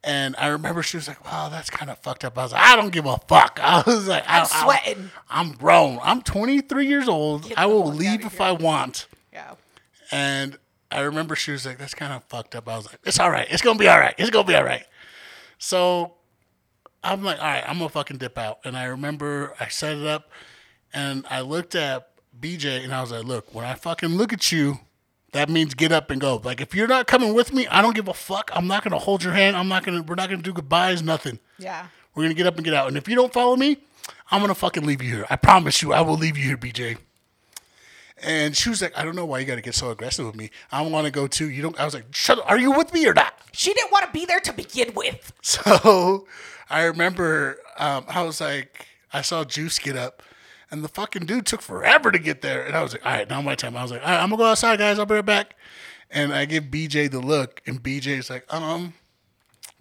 And 0.04 0.34
I 0.36 0.48
remember 0.48 0.82
she 0.82 0.96
was 0.96 1.06
like, 1.06 1.24
Wow, 1.24 1.48
that's 1.48 1.70
kind 1.70 1.90
of 1.90 1.98
fucked 1.98 2.24
up. 2.24 2.36
I 2.36 2.42
was 2.42 2.52
like, 2.52 2.62
I 2.62 2.74
don't 2.76 2.90
give 2.90 3.06
a 3.06 3.18
fuck. 3.28 3.60
I 3.62 3.82
was 3.86 4.08
like, 4.08 4.24
I'm 4.26 4.42
I- 4.42 4.48
I- 4.52 4.62
sweating. 4.64 5.10
I'm 5.30 5.52
grown. 5.52 5.98
I'm 6.02 6.22
23 6.22 6.86
years 6.86 7.08
old. 7.08 7.48
Get 7.48 7.58
I 7.58 7.66
will 7.66 7.86
leave 7.86 8.24
if 8.24 8.32
here. 8.38 8.42
I 8.42 8.52
want. 8.52 9.06
Yeah. 9.32 9.54
And 10.10 10.58
I 10.90 11.00
remember 11.00 11.34
she 11.36 11.52
was 11.52 11.64
like, 11.64 11.78
"That's 11.78 11.94
kind 11.94 12.12
of 12.12 12.22
fucked 12.24 12.54
up." 12.54 12.68
I 12.68 12.76
was 12.76 12.84
like, 12.84 12.98
"It's 13.04 13.18
all 13.18 13.30
right. 13.30 13.46
It's 13.48 13.62
gonna 13.62 13.78
be 13.78 13.88
all 13.88 13.98
right. 13.98 14.14
It's 14.18 14.28
gonna 14.28 14.46
be 14.46 14.54
all 14.54 14.62
right." 14.64 14.84
So 15.58 16.14
I'm 17.02 17.24
like, 17.24 17.38
"All 17.38 17.44
right, 17.46 17.64
I'm 17.66 17.78
gonna 17.78 17.88
fucking 17.88 18.18
dip 18.18 18.36
out." 18.36 18.58
And 18.64 18.76
I 18.76 18.84
remember 18.84 19.54
I 19.58 19.68
set 19.68 19.96
it 19.96 20.06
up, 20.06 20.30
and 20.92 21.24
I 21.30 21.40
looked 21.40 21.74
at 21.74 22.10
BJ, 22.38 22.84
and 22.84 22.92
I 22.94 23.00
was 23.00 23.10
like, 23.10 23.24
"Look, 23.24 23.54
when 23.54 23.64
I 23.64 23.72
fucking 23.72 24.10
look 24.10 24.34
at 24.34 24.52
you, 24.52 24.80
that 25.32 25.48
means 25.48 25.74
get 25.74 25.92
up 25.92 26.10
and 26.10 26.20
go. 26.20 26.40
Like 26.42 26.60
if 26.60 26.74
you're 26.74 26.88
not 26.88 27.06
coming 27.06 27.34
with 27.34 27.52
me, 27.52 27.66
I 27.66 27.82
don't 27.82 27.94
give 27.94 28.08
a 28.08 28.14
fuck. 28.14 28.50
I'm 28.54 28.66
not 28.66 28.84
gonna 28.84 28.98
hold 28.98 29.22
your 29.22 29.32
hand. 29.32 29.56
I'm 29.56 29.68
not 29.68 29.84
gonna. 29.84 30.02
We're 30.02 30.14
not 30.14 30.30
gonna 30.30 30.42
do 30.42 30.52
goodbyes. 30.52 31.02
Nothing. 31.02 31.38
Yeah. 31.58 31.86
We're 32.14 32.24
gonna 32.24 32.34
get 32.34 32.46
up 32.46 32.56
and 32.56 32.64
get 32.64 32.74
out. 32.74 32.88
And 32.88 32.96
if 32.96 33.08
you 33.08 33.14
don't 33.14 33.32
follow 33.32 33.56
me, 33.56 33.78
I'm 34.30 34.40
gonna 34.40 34.54
fucking 34.54 34.84
leave 34.86 35.02
you 35.02 35.14
here. 35.16 35.26
I 35.30 35.36
promise 35.36 35.82
you, 35.82 35.92
I 35.92 36.00
will 36.02 36.16
leave 36.16 36.36
you 36.36 36.44
here, 36.44 36.56
BJ." 36.56 36.98
And 38.24 38.56
she 38.56 38.68
was 38.68 38.80
like, 38.80 38.96
I 38.96 39.04
don't 39.04 39.16
know 39.16 39.24
why 39.24 39.40
you 39.40 39.46
got 39.46 39.56
to 39.56 39.60
get 39.62 39.74
so 39.74 39.90
aggressive 39.90 40.24
with 40.24 40.36
me. 40.36 40.50
I 40.70 40.82
want 40.82 41.06
to 41.06 41.10
go 41.10 41.26
too. 41.26 41.50
You 41.50 41.60
don't. 41.62 41.78
I 41.80 41.84
was 41.84 41.92
like, 41.92 42.04
shut 42.14 42.38
up. 42.38 42.48
Are 42.48 42.58
you 42.58 42.70
with 42.70 42.92
me 42.92 43.04
or 43.08 43.14
not? 43.14 43.34
She 43.52 43.74
didn't 43.74 43.90
want 43.90 44.06
to 44.06 44.12
be 44.12 44.24
there 44.26 44.38
to 44.40 44.52
begin 44.52 44.94
with. 44.94 45.32
So 45.42 46.26
I 46.70 46.84
remember 46.84 47.58
um, 47.78 48.04
I 48.08 48.22
was 48.22 48.40
like, 48.40 48.86
I 49.12 49.22
saw 49.22 49.44
Juice 49.44 49.78
get 49.78 49.96
up, 49.96 50.22
and 50.72 50.82
the 50.82 50.88
fucking 50.88 51.26
dude 51.26 51.46
took 51.46 51.62
forever 51.62 52.10
to 52.10 52.18
get 52.18 52.42
there. 52.42 52.64
And 52.64 52.74
I 52.74 52.82
was 52.82 52.94
like, 52.94 53.06
all 53.06 53.12
right, 53.12 53.28
now 53.30 53.40
my 53.42 53.54
time. 53.54 53.76
I 53.76 53.82
was 53.82 53.92
like, 53.92 54.02
all 54.02 54.08
right, 54.08 54.20
I'm 54.20 54.30
gonna 54.30 54.42
go 54.42 54.46
outside, 54.46 54.80
guys. 54.80 54.98
I'll 54.98 55.06
be 55.06 55.14
right 55.14 55.24
back. 55.24 55.54
And 56.10 56.32
I 56.34 56.44
give 56.46 56.64
BJ 56.64 57.10
the 57.10 57.20
look, 57.20 57.62
and 57.66 57.82
BJ's 57.82 58.28
like, 58.28 58.52
um, 58.52 58.94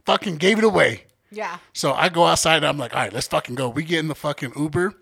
fucking 0.05 0.38
gave 0.38 0.60
it 0.60 0.63
away. 0.63 1.05
Yeah. 1.31 1.57
So 1.74 1.93
I 1.93 2.10
go 2.10 2.25
outside 2.25 2.57
and 2.57 2.67
I'm 2.67 2.77
like, 2.77 2.93
all 2.93 3.01
right, 3.01 3.13
let's 3.13 3.27
fucking 3.27 3.55
go. 3.55 3.69
We 3.69 3.83
get 3.83 4.00
in 4.00 4.10
the 4.10 4.15
fucking 4.15 4.53
Uber 4.55 4.93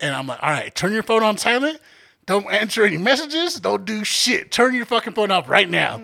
and 0.00 0.14
I'm 0.14 0.26
like, 0.26 0.42
all 0.42 0.50
right, 0.50 0.74
turn 0.74 0.92
your 0.92 1.02
phone 1.02 1.22
on 1.22 1.38
silent. 1.38 1.80
Don't 2.26 2.50
answer 2.52 2.84
any 2.84 2.98
messages. 2.98 3.58
Don't 3.58 3.84
do 3.84 4.04
shit. 4.04 4.52
Turn 4.52 4.74
your 4.74 4.84
fucking 4.84 5.14
phone 5.14 5.30
off 5.30 5.48
right 5.48 5.68
now. 5.68 6.00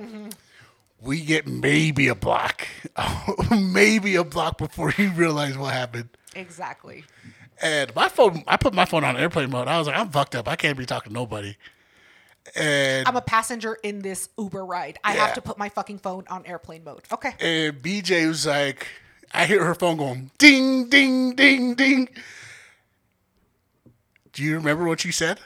We 0.98 1.20
get 1.20 1.46
maybe 1.46 2.08
a 2.08 2.14
block, 2.14 2.66
maybe 3.50 4.16
a 4.16 4.24
block 4.24 4.56
before 4.56 4.94
you 4.96 5.10
realize 5.10 5.58
what 5.58 5.74
happened. 5.74 6.08
Exactly. 6.34 7.04
And 7.62 7.94
my 7.94 8.08
phone, 8.08 8.42
I 8.46 8.56
put 8.56 8.74
my 8.74 8.84
phone 8.84 9.04
on 9.04 9.16
airplane 9.16 9.50
mode. 9.50 9.68
I 9.68 9.78
was 9.78 9.86
like, 9.86 9.96
I'm 9.96 10.10
fucked 10.10 10.34
up. 10.34 10.48
I 10.48 10.56
can't 10.56 10.76
be 10.76 10.86
talking 10.86 11.10
to 11.10 11.14
nobody. 11.14 11.56
And 12.56 13.08
I'm 13.08 13.16
a 13.16 13.22
passenger 13.22 13.78
in 13.82 14.00
this 14.00 14.28
Uber 14.36 14.64
ride. 14.66 14.98
I 15.02 15.14
Yeah. 15.14 15.26
have 15.26 15.34
to 15.34 15.42
put 15.42 15.56
my 15.56 15.68
fucking 15.68 15.98
phone 15.98 16.24
on 16.28 16.44
airplane 16.46 16.84
mode. 16.84 17.02
Okay. 17.10 17.32
And 17.40 17.80
BJ 17.82 18.26
was 18.28 18.46
like, 18.46 18.86
I 19.32 19.46
hear 19.46 19.64
her 19.64 19.74
phone 19.74 19.96
going 19.96 20.30
ding, 20.38 20.88
ding, 20.88 21.34
ding, 21.34 21.74
ding. 21.74 22.08
Do 24.32 24.42
you 24.42 24.56
remember 24.56 24.84
what 24.84 25.04
you 25.04 25.12
said? 25.12 25.40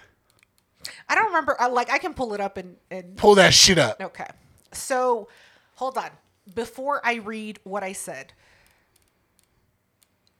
I 1.08 1.14
don't 1.14 1.26
remember. 1.26 1.56
I, 1.60 1.68
like, 1.68 1.90
I 1.90 1.98
can 1.98 2.14
pull 2.14 2.34
it 2.34 2.40
up 2.40 2.56
and, 2.56 2.76
and 2.90 3.16
Pull 3.16 3.34
that 3.36 3.54
shit 3.54 3.78
up. 3.78 4.00
Okay. 4.00 4.26
So, 4.72 5.28
hold 5.74 5.96
on. 5.98 6.10
Before 6.54 7.00
I 7.04 7.14
read 7.16 7.58
what 7.64 7.82
I 7.82 7.92
said, 7.92 8.32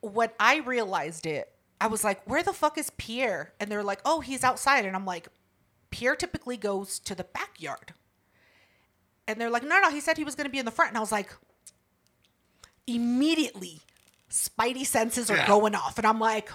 what 0.01 0.33
I 0.39 0.57
realized 0.59 1.25
it, 1.25 1.51
I 1.81 1.87
was 1.87 2.03
like, 2.03 2.21
where 2.25 2.43
the 2.43 2.53
fuck 2.53 2.77
is 2.77 2.89
Pierre? 2.97 3.53
And 3.59 3.71
they're 3.71 3.83
like, 3.83 4.01
oh, 4.05 4.19
he's 4.19 4.43
outside. 4.43 4.85
And 4.85 4.95
I'm 4.95 5.05
like, 5.05 5.27
Pierre 5.91 6.15
typically 6.15 6.57
goes 6.57 6.99
to 6.99 7.15
the 7.15 7.23
backyard. 7.23 7.93
And 9.27 9.39
they're 9.39 9.49
like, 9.49 9.63
no, 9.63 9.79
no, 9.79 9.89
he 9.89 9.99
said 10.01 10.17
he 10.17 10.23
was 10.23 10.35
going 10.35 10.45
to 10.45 10.51
be 10.51 10.59
in 10.59 10.65
the 10.65 10.71
front. 10.71 10.89
And 10.91 10.97
I 10.97 11.01
was 11.01 11.11
like, 11.11 11.31
immediately, 12.87 13.81
spidey 14.29 14.85
senses 14.85 15.29
are 15.29 15.37
Yeah. 15.37 15.47
going 15.47 15.75
off. 15.75 15.97
And 15.97 16.05
I'm 16.07 16.19
like, 16.19 16.49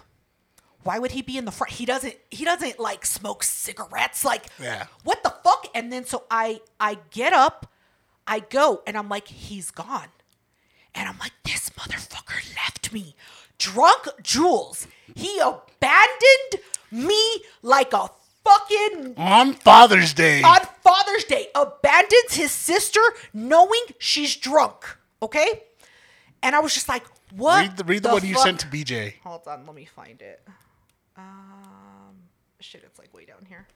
why 0.82 0.98
would 0.98 1.12
he 1.12 1.22
be 1.22 1.38
in 1.38 1.44
the 1.44 1.50
front? 1.52 1.72
He 1.72 1.86
doesn't, 1.86 2.16
he 2.30 2.44
doesn't 2.44 2.78
like 2.78 3.06
smoke 3.06 3.42
cigarettes. 3.42 4.24
Like, 4.24 4.46
Yeah. 4.58 4.86
what 5.04 5.22
the 5.22 5.30
fuck? 5.42 5.66
And 5.74 5.92
then 5.92 6.04
so 6.04 6.24
I 6.30 6.60
I 6.78 6.98
get 7.10 7.32
up, 7.32 7.72
I 8.26 8.40
go, 8.40 8.82
and 8.86 8.96
I'm 8.96 9.08
like, 9.08 9.28
he's 9.28 9.70
gone. 9.70 10.08
And 10.94 11.08
I'm 11.08 11.18
like, 11.18 11.32
this 11.44 11.70
motherfucker 11.70 12.54
left 12.56 12.92
me. 12.92 13.16
Drunk 13.58 14.08
Jules. 14.22 14.86
He 15.14 15.38
abandoned 15.38 16.62
me 16.90 17.42
like 17.62 17.92
a 17.92 18.08
fucking 18.44 19.14
On 19.16 19.54
Father's 19.54 20.14
Day. 20.14 20.42
on 20.42 20.60
Father's 20.82 21.24
Day. 21.24 21.48
Abandons 21.54 22.34
his 22.34 22.50
sister 22.52 23.00
knowing 23.32 23.82
she's 23.98 24.36
drunk. 24.36 24.84
Okay? 25.22 25.62
And 26.42 26.54
I 26.54 26.60
was 26.60 26.74
just 26.74 26.88
like, 26.88 27.04
what? 27.34 27.62
read 27.62 27.76
the, 27.76 27.84
read 27.84 28.02
the, 28.02 28.10
one 28.10 28.24
you 28.24 28.36
sent 28.36 28.60
to 28.60 28.66
BJ. 28.66 29.14
Hold 29.22 29.48
on, 29.48 29.66
let 29.66 29.74
me 29.74 29.86
find 29.86 30.20
it. 30.20 30.46
Um, 31.16 32.16
shit, 32.60 32.82
it's 32.84 32.98
like 32.98 33.12
way 33.14 33.24
down 33.24 33.46
here. 33.48 33.66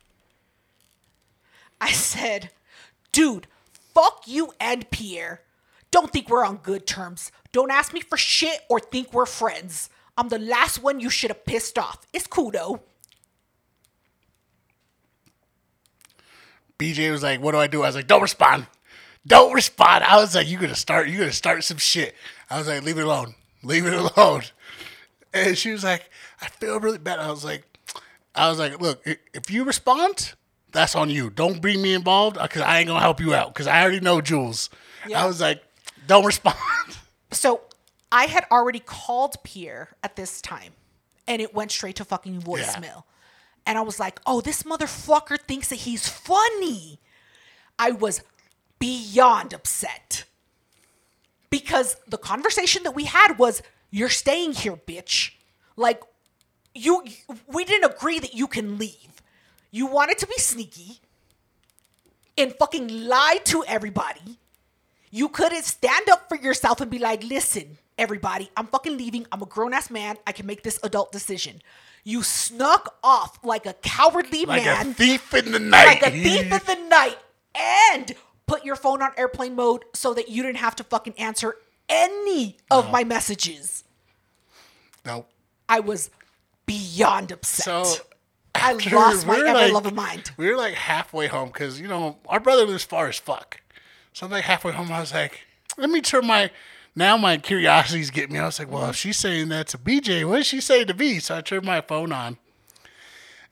I 1.80 1.92
said, 1.92 2.50
dude, 3.12 3.46
fuck 3.94 4.24
you 4.26 4.52
and 4.60 4.90
Pierre. 4.90 5.42
Don't 5.90 6.12
think 6.12 6.28
we're 6.28 6.44
on 6.44 6.58
good 6.58 6.86
terms. 6.86 7.32
Don't 7.52 7.70
ask 7.70 7.92
me 7.92 8.00
for 8.00 8.16
shit 8.16 8.60
or 8.68 8.78
think 8.78 9.12
we're 9.12 9.26
friends. 9.26 9.90
I'm 10.16 10.28
the 10.28 10.38
last 10.38 10.82
one 10.82 11.00
you 11.00 11.10
should 11.10 11.30
have 11.30 11.44
pissed 11.44 11.78
off. 11.78 12.06
It's 12.12 12.26
cool 12.26 12.50
though. 12.50 12.82
BJ 16.78 17.10
was 17.10 17.22
like, 17.22 17.40
"What 17.40 17.52
do 17.52 17.58
I 17.58 17.66
do?" 17.66 17.82
I 17.82 17.86
was 17.86 17.96
like, 17.96 18.06
"Don't 18.06 18.22
respond. 18.22 18.66
Don't 19.26 19.52
respond." 19.52 20.04
I 20.04 20.16
was 20.16 20.34
like, 20.34 20.46
"You 20.46 20.58
gonna 20.58 20.76
start? 20.76 21.08
You 21.08 21.18
gonna 21.18 21.32
start 21.32 21.64
some 21.64 21.78
shit?" 21.78 22.14
I 22.50 22.58
was 22.58 22.68
like, 22.68 22.82
"Leave 22.82 22.98
it 22.98 23.04
alone. 23.04 23.34
Leave 23.62 23.86
it 23.86 23.94
alone." 24.16 24.42
And 25.32 25.58
she 25.58 25.72
was 25.72 25.82
like, 25.84 26.08
"I 26.40 26.48
feel 26.48 26.78
really 26.80 26.98
bad." 26.98 27.18
I 27.18 27.30
was 27.30 27.44
like, 27.44 27.64
"I 28.34 28.48
was 28.48 28.58
like, 28.58 28.80
look, 28.80 29.02
if 29.04 29.50
you 29.50 29.64
respond, 29.64 30.34
that's 30.70 30.94
on 30.94 31.10
you. 31.10 31.30
Don't 31.30 31.60
bring 31.60 31.82
me 31.82 31.94
involved 31.94 32.38
because 32.40 32.62
I 32.62 32.78
ain't 32.78 32.88
gonna 32.88 33.00
help 33.00 33.20
you 33.20 33.34
out 33.34 33.54
because 33.54 33.66
I 33.66 33.82
already 33.82 34.00
know 34.00 34.20
Jules." 34.20 34.70
Yeah. 35.06 35.22
I 35.22 35.26
was 35.26 35.40
like, 35.40 35.62
"Don't 36.08 36.24
respond." 36.24 36.56
So 37.30 37.60
I 38.10 38.26
had 38.26 38.46
already 38.50 38.80
called 38.80 39.36
Pierre 39.44 39.90
at 40.02 40.16
this 40.16 40.40
time, 40.40 40.72
and 41.26 41.40
it 41.40 41.54
went 41.54 41.70
straight 41.70 41.96
to 41.96 42.04
fucking 42.04 42.42
voicemail. 42.42 43.04
And 43.66 43.76
I 43.76 43.82
was 43.82 44.00
like, 44.00 44.18
oh, 44.24 44.40
this 44.40 44.62
motherfucker 44.62 45.38
thinks 45.38 45.68
that 45.68 45.80
he's 45.80 46.08
funny. 46.08 47.00
I 47.78 47.90
was 47.90 48.22
beyond 48.78 49.52
upset 49.52 50.24
because 51.50 51.96
the 52.08 52.16
conversation 52.16 52.82
that 52.84 52.92
we 52.94 53.04
had 53.04 53.38
was, 53.38 53.62
you're 53.90 54.08
staying 54.08 54.54
here, 54.54 54.76
bitch. 54.76 55.32
Like, 55.76 56.02
you, 56.74 57.04
we 57.46 57.66
didn't 57.66 57.92
agree 57.92 58.18
that 58.18 58.32
you 58.32 58.46
can 58.46 58.78
leave. 58.78 59.22
You 59.70 59.86
wanted 59.86 60.16
to 60.18 60.26
be 60.26 60.38
sneaky 60.38 61.00
and 62.38 62.54
fucking 62.54 62.88
lie 63.06 63.40
to 63.44 63.64
everybody. 63.66 64.38
You 65.10 65.28
couldn't 65.28 65.64
stand 65.64 66.08
up 66.10 66.28
for 66.28 66.36
yourself 66.36 66.80
and 66.80 66.90
be 66.90 66.98
like, 66.98 67.22
listen, 67.24 67.78
everybody, 67.96 68.50
I'm 68.56 68.66
fucking 68.66 68.96
leaving. 68.96 69.26
I'm 69.32 69.42
a 69.42 69.46
grown 69.46 69.72
ass 69.74 69.90
man. 69.90 70.16
I 70.26 70.32
can 70.32 70.46
make 70.46 70.62
this 70.62 70.78
adult 70.82 71.12
decision. 71.12 71.60
You 72.04 72.22
snuck 72.22 72.96
off 73.02 73.38
like 73.44 73.66
a 73.66 73.72
cowardly 73.74 74.44
like 74.44 74.64
man, 74.64 74.76
Like 74.76 74.86
a 74.86 74.94
thief 74.94 75.34
in 75.34 75.52
the 75.52 75.58
night. 75.58 75.86
like 75.86 76.02
a 76.06 76.10
thief 76.10 76.52
in 76.52 76.82
the 76.82 76.88
night, 76.88 77.16
and 77.54 78.12
put 78.46 78.64
your 78.64 78.76
phone 78.76 79.02
on 79.02 79.10
airplane 79.16 79.54
mode 79.54 79.84
so 79.94 80.14
that 80.14 80.28
you 80.28 80.42
didn't 80.42 80.58
have 80.58 80.76
to 80.76 80.84
fucking 80.84 81.14
answer 81.18 81.56
any 81.88 82.56
of 82.70 82.90
my 82.90 83.04
messages. 83.04 83.84
No. 85.04 85.26
I 85.68 85.80
was 85.80 86.10
beyond 86.66 87.32
upset. 87.32 87.64
So 87.86 88.02
I 88.54 88.72
lost 88.92 89.26
my 89.26 89.36
we're 89.38 89.46
ever 89.46 89.58
like- 89.58 89.72
loving 89.72 89.94
mind. 89.94 90.30
We 90.36 90.48
were 90.50 90.56
like 90.56 90.74
halfway 90.74 91.26
home 91.26 91.48
because 91.48 91.80
you 91.80 91.88
know 91.88 92.18
our 92.28 92.40
brother 92.40 92.64
lives 92.66 92.84
far 92.84 93.08
as 93.08 93.18
fuck. 93.18 93.60
So 94.18 94.26
I'm 94.26 94.32
like 94.32 94.42
halfway 94.42 94.72
home. 94.72 94.90
I 94.90 94.98
was 94.98 95.14
like, 95.14 95.42
let 95.76 95.90
me 95.90 96.00
turn 96.00 96.26
my. 96.26 96.50
Now 96.96 97.16
my 97.16 97.36
curiosity's 97.36 98.10
getting 98.10 98.32
me. 98.32 98.40
I 98.40 98.46
was 98.46 98.58
like, 98.58 98.68
well, 98.68 98.90
if 98.90 98.96
she's 98.96 99.16
saying 99.16 99.48
that 99.50 99.68
to 99.68 99.78
BJ, 99.78 100.28
what 100.28 100.40
is 100.40 100.46
she 100.48 100.60
saying 100.60 100.88
to 100.88 100.94
me? 100.94 101.20
So 101.20 101.36
I 101.36 101.40
turned 101.40 101.64
my 101.64 101.80
phone 101.80 102.10
on, 102.10 102.36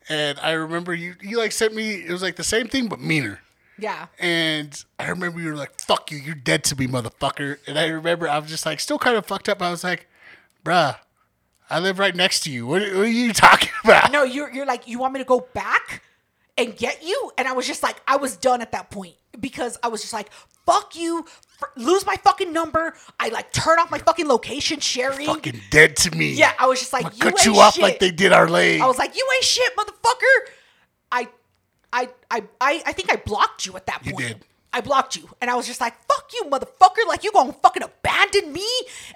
and 0.09 0.41
I 0.41 0.51
remember 0.51 0.93
you. 0.93 1.15
You 1.21 1.39
like 1.39 1.53
sent 1.53 1.73
me. 1.73 2.05
It 2.05 2.11
was 2.11 2.21
like 2.21 2.35
the 2.35 2.43
same 2.43 2.67
thing 2.67 2.89
but 2.89 2.99
meaner. 2.99 3.43
Yeah. 3.79 4.07
And 4.19 4.85
I 4.99 5.09
remember 5.09 5.39
you 5.39 5.51
were 5.51 5.57
like, 5.57 5.81
"Fuck 5.81 6.11
you, 6.11 6.19
you're 6.19 6.35
dead 6.35 6.65
to 6.65 6.75
me, 6.75 6.89
motherfucker." 6.89 7.59
And 7.69 7.79
I 7.79 7.87
remember 7.87 8.29
I 8.29 8.41
was 8.41 8.51
just 8.51 8.67
like, 8.67 8.81
still 8.81 8.99
kind 8.99 9.17
of 9.17 9.25
fucked 9.25 9.49
up. 9.49 9.63
I 9.63 9.71
was 9.71 9.85
like, 9.85 10.09
"Bruh, 10.65 10.97
I 11.71 11.79
live 11.79 12.01
right 12.01 12.17
next 12.17 12.41
to 12.41 12.51
you. 12.51 12.67
What, 12.67 12.83
what 12.83 12.93
are 12.93 13.07
you 13.07 13.33
talking 13.33 13.71
about?" 13.85 14.11
No, 14.11 14.25
you're 14.25 14.53
you're 14.53 14.67
like, 14.67 14.89
you 14.89 14.99
want 14.99 15.13
me 15.13 15.21
to 15.21 15.25
go 15.25 15.47
back 15.55 16.03
and 16.59 16.77
get 16.77 17.03
you? 17.05 17.33
And 17.39 17.47
I 17.49 17.53
was 17.53 17.67
just 17.67 17.83
like, 17.83 18.01
I 18.07 18.17
was 18.17 18.37
done 18.37 18.61
at 18.63 18.73
that 18.73 18.91
point 18.91 19.15
because 19.41 19.79
I 19.83 19.89
was 19.89 20.01
just 20.01 20.13
like, 20.13 20.31
fuck 20.65 20.97
you, 20.97 21.25
f- 21.27 21.69
lose 21.77 22.05
my 22.07 22.17
fucking 22.17 22.53
number. 22.53 22.95
I 23.21 23.29
like 23.29 23.53
turn 23.53 23.79
off 23.79 23.91
my 23.91 23.99
fucking 23.99 24.27
location 24.27 24.81
sharing. 24.81 25.27
Fucking 25.27 25.61
dead 25.71 25.97
to 25.97 26.11
me. 26.17 26.33
yeah, 26.33 26.53
I 26.59 26.67
was 26.67 26.79
just 26.81 26.93
like, 26.93 27.05
you 27.17 27.23
cut 27.31 27.45
you 27.45 27.57
off 27.59 27.75
shit. 27.75 27.83
like 27.83 27.99
they 28.01 28.11
did 28.11 28.33
our 28.33 28.49
leg. 28.49 28.81
I 28.81 28.87
was 28.87 28.99
like, 28.99 29.17
you 29.17 29.29
ain't 29.37 29.45
shit, 29.45 29.77
motherfucker. 29.77 30.51
I, 31.13 31.29
I, 31.93 32.09
I, 32.31 32.43
I, 32.61 32.83
I 32.87 32.93
think 32.93 33.13
I 33.13 33.17
blocked 33.17 33.67
you 33.67 33.77
at 33.77 33.87
that 33.87 34.05
You 34.05 34.13
point. 34.13 34.29
did. 34.29 34.45
I 34.73 34.83
blocked 34.83 35.17
you, 35.17 35.27
and 35.41 35.51
I 35.51 35.55
was 35.55 35.67
just 35.67 35.81
like, 35.81 35.95
"Fuck 36.07 36.31
you, 36.35 36.45
motherfucker! 36.51 37.07
Like 37.09 37.25
you 37.25 37.33
gonna 37.33 37.55
fucking 37.55 37.83
abandon 37.83 38.53
me 38.53 38.67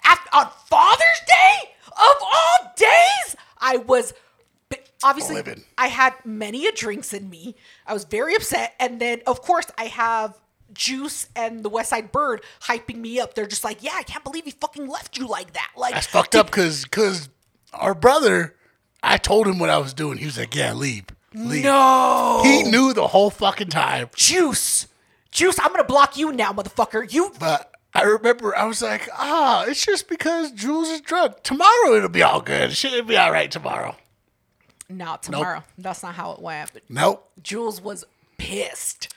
after, 0.06 0.30
on 0.34 0.48
Father's 0.70 1.20
Day 1.26 1.70
of 1.90 2.16
all 2.22 2.72
days?" 2.76 3.36
I 3.58 3.76
was 3.76 4.14
obviously 5.02 5.36
Livid. 5.36 5.62
I 5.78 5.88
had 5.88 6.14
many 6.24 6.66
a 6.66 6.72
drinks 6.72 7.12
in 7.12 7.30
me. 7.30 7.56
I 7.86 7.92
was 7.94 8.04
very 8.04 8.34
upset, 8.34 8.74
and 8.80 9.00
then 9.00 9.22
of 9.26 9.42
course 9.42 9.66
I 9.78 9.84
have 9.84 10.38
Juice 10.72 11.28
and 11.34 11.62
the 11.62 11.68
West 11.68 11.90
Side 11.90 12.12
Bird 12.12 12.42
hyping 12.62 12.96
me 12.96 13.18
up. 13.20 13.34
They're 13.34 13.46
just 13.46 13.64
like, 13.64 13.82
"Yeah, 13.82 13.92
I 13.94 14.02
can't 14.02 14.24
believe 14.24 14.44
he 14.44 14.52
fucking 14.52 14.86
left 14.86 15.18
you 15.18 15.26
like 15.26 15.52
that." 15.54 15.70
Like 15.76 15.94
That's 15.94 16.06
fucked 16.06 16.34
up 16.36 16.46
because 16.46 16.84
because 16.84 17.28
our 17.72 17.94
brother, 17.94 18.56
I 19.02 19.16
told 19.16 19.46
him 19.46 19.58
what 19.58 19.70
I 19.70 19.78
was 19.78 19.94
doing. 19.94 20.18
He 20.18 20.26
was 20.26 20.38
like, 20.38 20.54
"Yeah, 20.54 20.72
leave, 20.72 21.06
leave." 21.34 21.64
no, 21.64 22.42
He 22.44 22.62
knew 22.62 22.92
the 22.92 23.08
whole 23.08 23.30
fucking 23.30 23.68
time. 23.68 24.10
Juice, 24.14 24.86
Juice, 25.30 25.58
I'm 25.58 25.70
gonna 25.72 25.84
block 25.84 26.16
you 26.16 26.32
now, 26.32 26.52
motherfucker. 26.52 27.12
You 27.12 27.32
But 27.38 27.74
I 27.94 28.02
remember 28.02 28.56
I 28.56 28.66
was 28.66 28.82
like, 28.82 29.08
"Ah, 29.12 29.64
it's 29.64 29.84
just 29.84 30.08
because 30.08 30.52
Jules 30.52 30.88
is 30.88 31.00
drunk. 31.00 31.42
Tomorrow 31.42 31.94
it'll 31.96 32.08
be 32.08 32.22
all 32.22 32.40
good. 32.40 32.72
Shit, 32.76 32.92
it'll 32.92 33.06
be 33.06 33.16
all 33.16 33.32
right 33.32 33.50
tomorrow." 33.50 33.96
Not 34.90 35.22
tomorrow. 35.22 35.62
That's 35.78 36.02
not 36.02 36.14
how 36.14 36.32
it 36.32 36.40
went. 36.40 36.72
But 36.72 36.82
Nope. 36.88 37.30
Jules 37.42 37.80
was 37.80 38.04
pissed. 38.38 39.14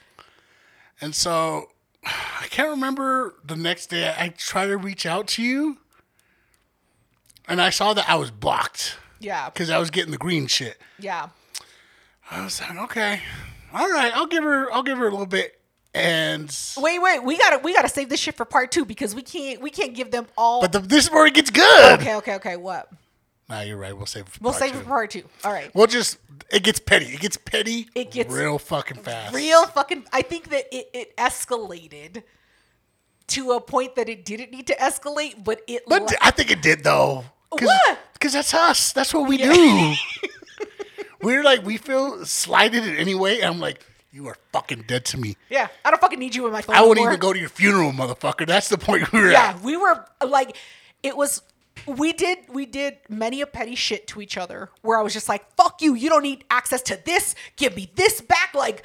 And 1.00 1.14
so 1.14 1.70
I 2.04 2.46
can't 2.50 2.70
remember 2.70 3.34
the 3.44 3.56
next 3.56 3.86
day. 3.90 4.14
I 4.16 4.28
tried 4.28 4.66
to 4.68 4.76
reach 4.76 5.04
out 5.06 5.26
to 5.28 5.42
you, 5.42 5.78
and 7.48 7.60
I 7.60 7.70
saw 7.70 7.94
that 7.94 8.08
I 8.08 8.14
was 8.16 8.30
blocked 8.30 8.96
Yeah, 9.20 9.50
because 9.50 9.70
I 9.70 9.78
was 9.78 9.90
getting 9.90 10.12
the 10.12 10.18
green 10.18 10.46
shit. 10.46 10.78
yeah. 10.98 11.28
I 12.30 12.42
was 12.42 12.58
like, 12.60 12.76
okay, 12.76 13.20
all 13.74 13.86
right, 13.90 14.10
I'll 14.16 14.26
give 14.26 14.44
her, 14.44 14.72
I'll 14.72 14.82
give 14.82 14.96
her 14.96 15.06
a 15.06 15.10
little 15.10 15.26
bit. 15.26 15.60
And 15.92 16.50
Wait, 16.78 16.98
wait, 17.00 17.22
we 17.22 17.36
gotta 17.38 17.58
we 17.58 17.72
gotta 17.72 17.88
save 17.88 18.08
this 18.08 18.18
shit 18.18 18.36
for 18.36 18.44
part 18.44 18.72
two 18.72 18.84
because 18.84 19.14
we 19.14 19.22
can't 19.22 19.60
we 19.60 19.70
can't 19.70 19.94
give 19.94 20.10
them 20.10 20.26
all. 20.36 20.60
but 20.60 20.72
the, 20.72 20.80
this 20.80 21.04
is 21.04 21.10
where 21.12 21.24
it 21.26 21.34
gets 21.34 21.50
good. 21.50 22.00
okay, 22.00 22.16
okay, 22.16 22.34
okay. 22.36 22.56
What? 22.56 22.88
Nah, 23.48 23.60
you're 23.60 23.76
right. 23.76 23.96
We'll 23.96 24.06
save. 24.06 24.22
it 24.26 24.28
for 24.30 24.38
We'll 24.42 24.52
save 24.54 24.72
two. 24.72 24.78
it 24.78 24.82
for 24.82 24.88
part 24.88 25.10
two. 25.10 25.24
All 25.44 25.52
right. 25.52 25.70
We'll 25.74 25.86
just. 25.86 26.18
It 26.50 26.62
gets 26.62 26.78
petty. 26.80 27.06
It 27.06 27.20
gets 27.20 27.36
petty. 27.36 27.88
It 27.94 28.10
gets 28.10 28.32
real 28.32 28.58
fucking 28.58 29.02
fast. 29.02 29.34
Real 29.34 29.66
fucking. 29.66 30.04
I 30.12 30.22
think 30.22 30.48
that 30.50 30.64
it, 30.74 30.88
it 30.94 31.16
escalated 31.16 32.22
to 33.28 33.52
a 33.52 33.60
point 33.60 33.96
that 33.96 34.08
it 34.08 34.24
didn't 34.24 34.50
need 34.50 34.66
to 34.68 34.76
escalate, 34.76 35.44
but 35.44 35.60
it. 35.66 35.82
But 35.86 36.14
I 36.22 36.30
think 36.30 36.50
it 36.50 36.62
did 36.62 36.84
though. 36.84 37.24
What? 37.50 37.98
Because 38.14 38.32
that's 38.32 38.52
us. 38.54 38.92
That's 38.92 39.12
what 39.14 39.28
we 39.28 39.36
do. 39.36 39.94
We're 41.22 41.42
like 41.44 41.64
we 41.64 41.76
feel 41.76 42.24
slighted 42.26 42.86
in 42.86 42.96
any 42.96 43.14
way. 43.14 43.40
I'm 43.42 43.60
like, 43.60 43.84
you 44.10 44.26
are 44.28 44.36
fucking 44.52 44.84
dead 44.86 45.04
to 45.06 45.18
me. 45.18 45.36
yeah, 45.48 45.68
I 45.84 45.90
don't 45.90 46.00
fucking 46.00 46.18
need 46.18 46.34
you 46.34 46.46
in 46.46 46.52
my 46.52 46.60
phone. 46.62 46.76
I 46.76 46.80
wouldn't 46.80 46.98
anymore. 46.98 47.12
even 47.12 47.20
go 47.20 47.32
to 47.32 47.38
your 47.38 47.48
funeral, 47.48 47.92
motherfucker. 47.92 48.46
That's 48.46 48.68
the 48.68 48.76
point 48.78 49.10
we 49.12 49.20
were 49.20 49.30
Yeah, 49.30 49.50
at. 49.50 49.60
we 49.62 49.76
were 49.76 50.04
like, 50.26 50.56
it 51.02 51.16
was. 51.16 51.42
We 51.86 52.12
did 52.12 52.38
we 52.48 52.66
did 52.66 52.98
many 53.08 53.40
a 53.40 53.46
petty 53.46 53.74
shit 53.74 54.06
to 54.08 54.20
each 54.20 54.36
other 54.36 54.70
where 54.82 54.98
I 54.98 55.02
was 55.02 55.12
just 55.12 55.28
like, 55.28 55.54
"Fuck 55.56 55.82
you! 55.82 55.94
You 55.94 56.08
don't 56.08 56.22
need 56.22 56.44
access 56.50 56.82
to 56.82 56.98
this. 57.04 57.34
Give 57.56 57.76
me 57.76 57.90
this 57.94 58.20
back." 58.20 58.54
Like, 58.54 58.82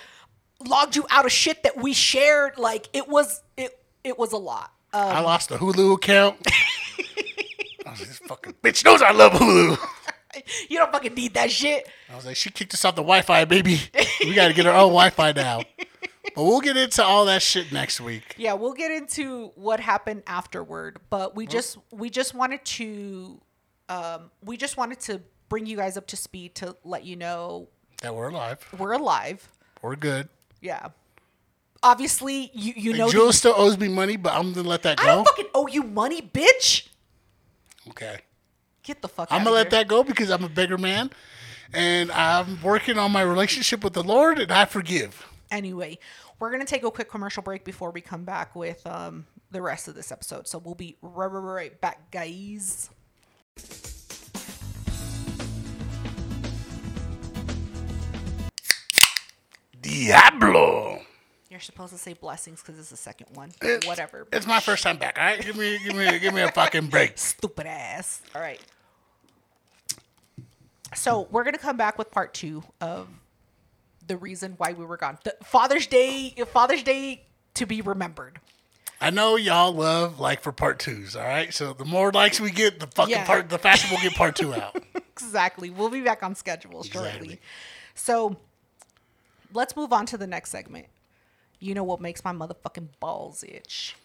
logged 0.66 0.96
you 0.96 1.06
out 1.10 1.26
of 1.26 1.32
shit 1.32 1.64
that 1.64 1.78
we 1.78 1.94
shared. 1.94 2.58
Like, 2.58 2.90
it 2.94 3.08
was 3.08 3.42
it 3.58 3.80
it 4.04 4.18
was 4.18 4.34
a 4.34 4.38
lot. 4.38 4.72
Uh, 4.94 4.98
I 4.98 5.20
lost 5.22 5.50
the 5.50 5.58
Hulu 5.58 5.96
account. 5.96 6.38
I 7.86 7.92
was 7.92 8.00
like, 8.00 8.10
this 8.10 8.18
fucking 8.20 8.54
bitch 8.64 8.84
knows 8.84 9.02
I 9.02 9.12
love 9.12 9.34
Hulu. 9.34 9.78
you 10.70 10.78
don't 10.78 10.92
fucking 10.92 11.14
need 11.14 11.34
that 11.36 11.52
shit. 11.52 11.88
I 12.12 12.16
was 12.16 12.26
like, 12.26 12.36
she 12.36 12.50
kicked 12.50 12.74
us 12.74 12.86
off 12.86 12.96
the 12.96 13.02
Wi-Fi, 13.02 13.46
baby. 13.46 13.80
We 14.22 14.34
got 14.34 14.48
to 14.48 14.54
get 14.54 14.66
our 14.66 14.74
own 14.74 14.90
Wi-Fi 14.90 15.32
now. 15.34 15.62
But 16.40 16.46
we'll 16.46 16.62
get 16.62 16.78
into 16.78 17.04
all 17.04 17.26
that 17.26 17.42
shit 17.42 17.74
next 17.74 18.00
week. 18.00 18.34
Yeah, 18.38 18.54
we'll 18.54 18.72
get 18.72 18.92
into 18.92 19.52
what 19.56 19.82
happened 19.82 20.24
afterward, 20.26 21.02
but 21.10 21.36
we 21.36 21.46
just 21.46 21.78
we 21.92 22.10
just 22.10 22.34
wanted 22.34 22.64
to 22.64 23.42
um 23.90 24.32
we 24.42 24.56
just 24.56 24.78
wanted 24.78 25.02
to 25.02 25.20
bring 25.50 25.66
you 25.66 25.76
guys 25.76 25.98
up 25.98 26.08
to 26.08 26.16
speed 26.16 26.56
to 26.56 26.78
let 26.86 27.04
you 27.04 27.18
know 27.18 27.68
That 28.04 28.16
we're 28.16 28.30
alive. 28.30 28.66
we're 28.78 28.94
alive. 28.94 29.50
We're 29.82 29.98
good. 29.98 30.30
Yeah. 30.62 30.88
Obviously, 31.84 32.52
you 32.54 32.72
you 32.74 32.94
know 32.94 33.10
Jules 33.12 33.38
still 33.38 33.56
owes 33.58 33.78
me 33.78 33.90
money, 33.90 34.16
but 34.16 34.32
I'm 34.34 34.54
gonna 34.54 34.66
let 34.66 34.84
that 34.84 34.98
I 35.02 35.08
go. 35.08 35.16
don't 35.16 35.28
fucking 35.28 35.48
owe 35.54 35.68
you 35.68 35.84
money, 35.84 36.22
bitch. 36.22 36.88
Okay. 37.90 38.20
Get 38.84 39.02
the 39.02 39.10
fuck 39.10 39.28
I'm 39.30 39.44
gonna 39.44 39.58
let 39.58 39.72
that 39.72 39.90
go 39.90 40.06
because 40.06 40.30
I'm 40.32 40.46
a 40.46 40.50
bigger 40.50 40.78
man, 40.78 41.10
and 41.74 42.10
I'm 42.14 42.62
working 42.64 42.98
on 42.98 43.12
my 43.12 43.24
relationship 43.24 43.84
with 43.84 43.92
the 43.92 44.04
Lord, 44.04 44.40
and 44.40 44.54
I 44.54 44.64
forgive. 44.64 45.26
Anyway, 45.52 45.98
we're 46.40 46.52
gonna 46.52 46.66
take 46.66 46.84
a 46.84 46.92
quick 46.92 47.10
commercial 47.10 47.44
break 47.44 47.64
before 47.66 47.92
we 47.92 48.02
come 48.02 48.24
back 48.26 48.56
with 48.56 48.86
um 48.88 49.26
the 49.52 49.62
rest 49.62 49.88
of 49.88 49.96
this 49.96 50.12
episode. 50.12 50.48
So 50.48 50.58
we'll 50.60 50.76
be 50.76 50.98
right, 51.02 51.26
right, 51.28 51.40
right 51.40 51.82
back, 51.82 52.12
guys. 52.12 52.90
Diablo. 59.82 61.02
You're 61.50 61.60
supposed 61.60 61.94
to 61.94 61.98
say 61.98 62.14
blessings 62.14 62.62
because 62.62 62.78
it's 62.80 62.90
the 62.92 62.98
second 62.98 63.28
one. 63.36 63.50
It's- 63.62 63.86
Whatever. 63.88 64.28
It's 64.32 64.46
my 64.46 64.60
first 64.60 64.84
time 64.84 64.98
back. 64.98 65.18
All 65.18 65.24
right, 65.26 65.42
give 65.44 65.56
me, 65.56 65.80
give 65.84 65.96
me, 65.96 66.20
give 66.20 66.34
me 66.34 66.42
a 66.42 66.52
fucking 66.52 66.88
break. 66.88 67.14
Stupid 67.18 67.66
ass. 67.66 68.22
All 68.36 68.42
right. 68.42 68.62
So 70.96 71.28
we're 71.32 71.44
gonna 71.44 71.58
come 71.58 71.78
back 71.78 71.98
with 71.98 72.12
part 72.12 72.34
two 72.34 72.64
of 72.82 73.08
the 74.10 74.18
reason 74.18 74.56
why 74.58 74.74
we 74.74 74.84
were 74.84 74.98
gone. 74.98 75.18
The 75.24 75.36
Father's 75.46 75.88
Day. 75.88 76.36
Father's 76.52 76.84
Day 76.84 77.24
to 77.54 77.66
be 77.66 77.80
remembered. 77.80 78.40
I 79.00 79.12
know 79.12 79.38
y'all 79.38 79.72
love 79.72 80.20
like 80.20 80.42
for 80.42 80.52
part 80.52 80.80
twos. 80.80 81.16
All 81.16 81.24
right, 81.24 81.54
so 81.54 81.72
the 81.72 81.86
more 81.86 82.12
likes 82.12 82.42
we 82.42 82.52
get, 82.52 82.82
the 82.82 82.88
fucking 82.88 83.12
Yeah. 83.12 83.26
part, 83.26 83.48
the 83.50 83.58
faster 83.58 83.88
we'll 83.90 84.02
get 84.02 84.16
part 84.16 84.36
two 84.36 84.54
out. 84.54 84.76
Exactly. 85.20 85.70
We'll 85.70 85.90
be 85.90 86.00
back 86.00 86.24
on 86.24 86.34
schedule 86.34 86.82
shortly. 86.82 87.10
Exactly. 87.10 87.40
So 87.94 88.38
let's 89.54 89.76
move 89.76 89.92
on 89.92 90.06
to 90.06 90.18
the 90.18 90.26
next 90.26 90.50
segment. 90.50 90.86
You 91.60 91.74
know 91.74 91.84
what 91.84 92.00
makes 92.00 92.24
my 92.24 92.32
motherfucking 92.32 92.88
balls 93.02 93.44
itch? 93.44 93.98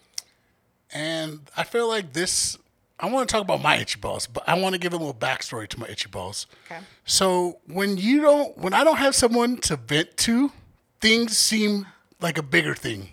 And 0.92 1.42
I 1.56 1.62
feel 1.62 1.86
like 1.86 2.14
this. 2.14 2.58
I 2.98 3.10
want 3.10 3.28
to 3.28 3.32
talk 3.32 3.42
about 3.42 3.60
my 3.60 3.76
itchy 3.76 3.98
balls, 3.98 4.26
but 4.26 4.48
I 4.48 4.58
want 4.58 4.74
to 4.74 4.78
give 4.78 4.92
a 4.92 4.96
little 4.96 5.14
backstory 5.14 5.68
to 5.68 5.80
my 5.80 5.86
itchy 5.88 6.08
balls. 6.08 6.46
Okay. 6.66 6.80
So 7.04 7.58
when 7.66 7.96
you 7.96 8.20
don't, 8.20 8.56
when 8.56 8.72
I 8.72 8.84
don't 8.84 8.98
have 8.98 9.14
someone 9.14 9.56
to 9.58 9.76
vent 9.76 10.16
to, 10.18 10.52
things 11.00 11.36
seem 11.36 11.86
like 12.20 12.38
a 12.38 12.42
bigger 12.42 12.74
thing. 12.74 13.10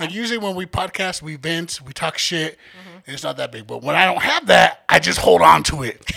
Like 0.00 0.12
usually 0.12 0.38
when 0.38 0.56
we 0.56 0.66
podcast, 0.66 1.20
we 1.22 1.36
vent, 1.36 1.80
we 1.84 1.92
talk 1.92 2.16
shit, 2.18 2.58
and 3.06 3.14
it's 3.14 3.22
not 3.22 3.36
that 3.36 3.52
big. 3.52 3.66
But 3.66 3.82
when 3.82 3.94
I 3.94 4.06
don't 4.06 4.22
have 4.22 4.46
that, 4.46 4.84
I 4.88 4.98
just 4.98 5.18
hold 5.18 5.42
on 5.42 5.62
to 5.64 5.82
it. 5.82 6.10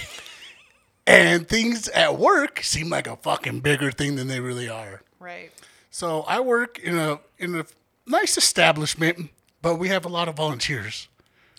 and 1.08 1.48
things 1.48 1.88
at 1.90 2.18
work 2.18 2.64
seem 2.64 2.90
like 2.90 3.08
a 3.08 3.18
fucking 3.18 3.60
bigger 3.60 3.92
thing 3.92 4.16
than 4.16 4.28
they 4.28 4.40
really 4.40 4.70
are. 4.70 5.02
Right. 5.20 5.52
So 5.92 6.22
I 6.22 6.40
work 6.40 6.80
in 6.80 6.98
a 6.98 7.20
in 7.38 7.56
a 7.56 7.66
nice 8.08 8.38
establishment, 8.38 9.30
but 9.62 9.76
we 9.76 9.90
have 9.90 10.06
a 10.06 10.10
lot 10.10 10.28
of 10.28 10.36
volunteers. 10.36 11.08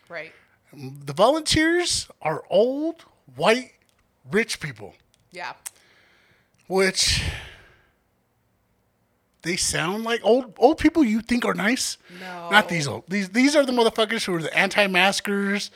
Right. 0.08 0.32
The 0.72 1.12
volunteers 1.12 2.08
are 2.20 2.44
old, 2.50 3.04
white, 3.34 3.72
rich 4.30 4.60
people 4.60 4.94
Yeah. 5.30 5.52
which 6.66 7.22
they 9.42 9.56
sound 9.56 10.02
like 10.04 10.20
old 10.24 10.54
old 10.58 10.78
people 10.78 11.04
you 11.04 11.20
think 11.20 11.44
are 11.44 11.54
nice. 11.54 11.98
No. 12.20 12.50
not 12.50 12.68
these 12.68 12.88
old. 12.88 13.04
These 13.08 13.30
these 13.30 13.54
are 13.54 13.64
the 13.64 13.72
motherfuckers 13.72 14.24
who 14.24 14.34
are 14.34 14.42
the 14.42 14.56
anti-maskers, 14.56 15.70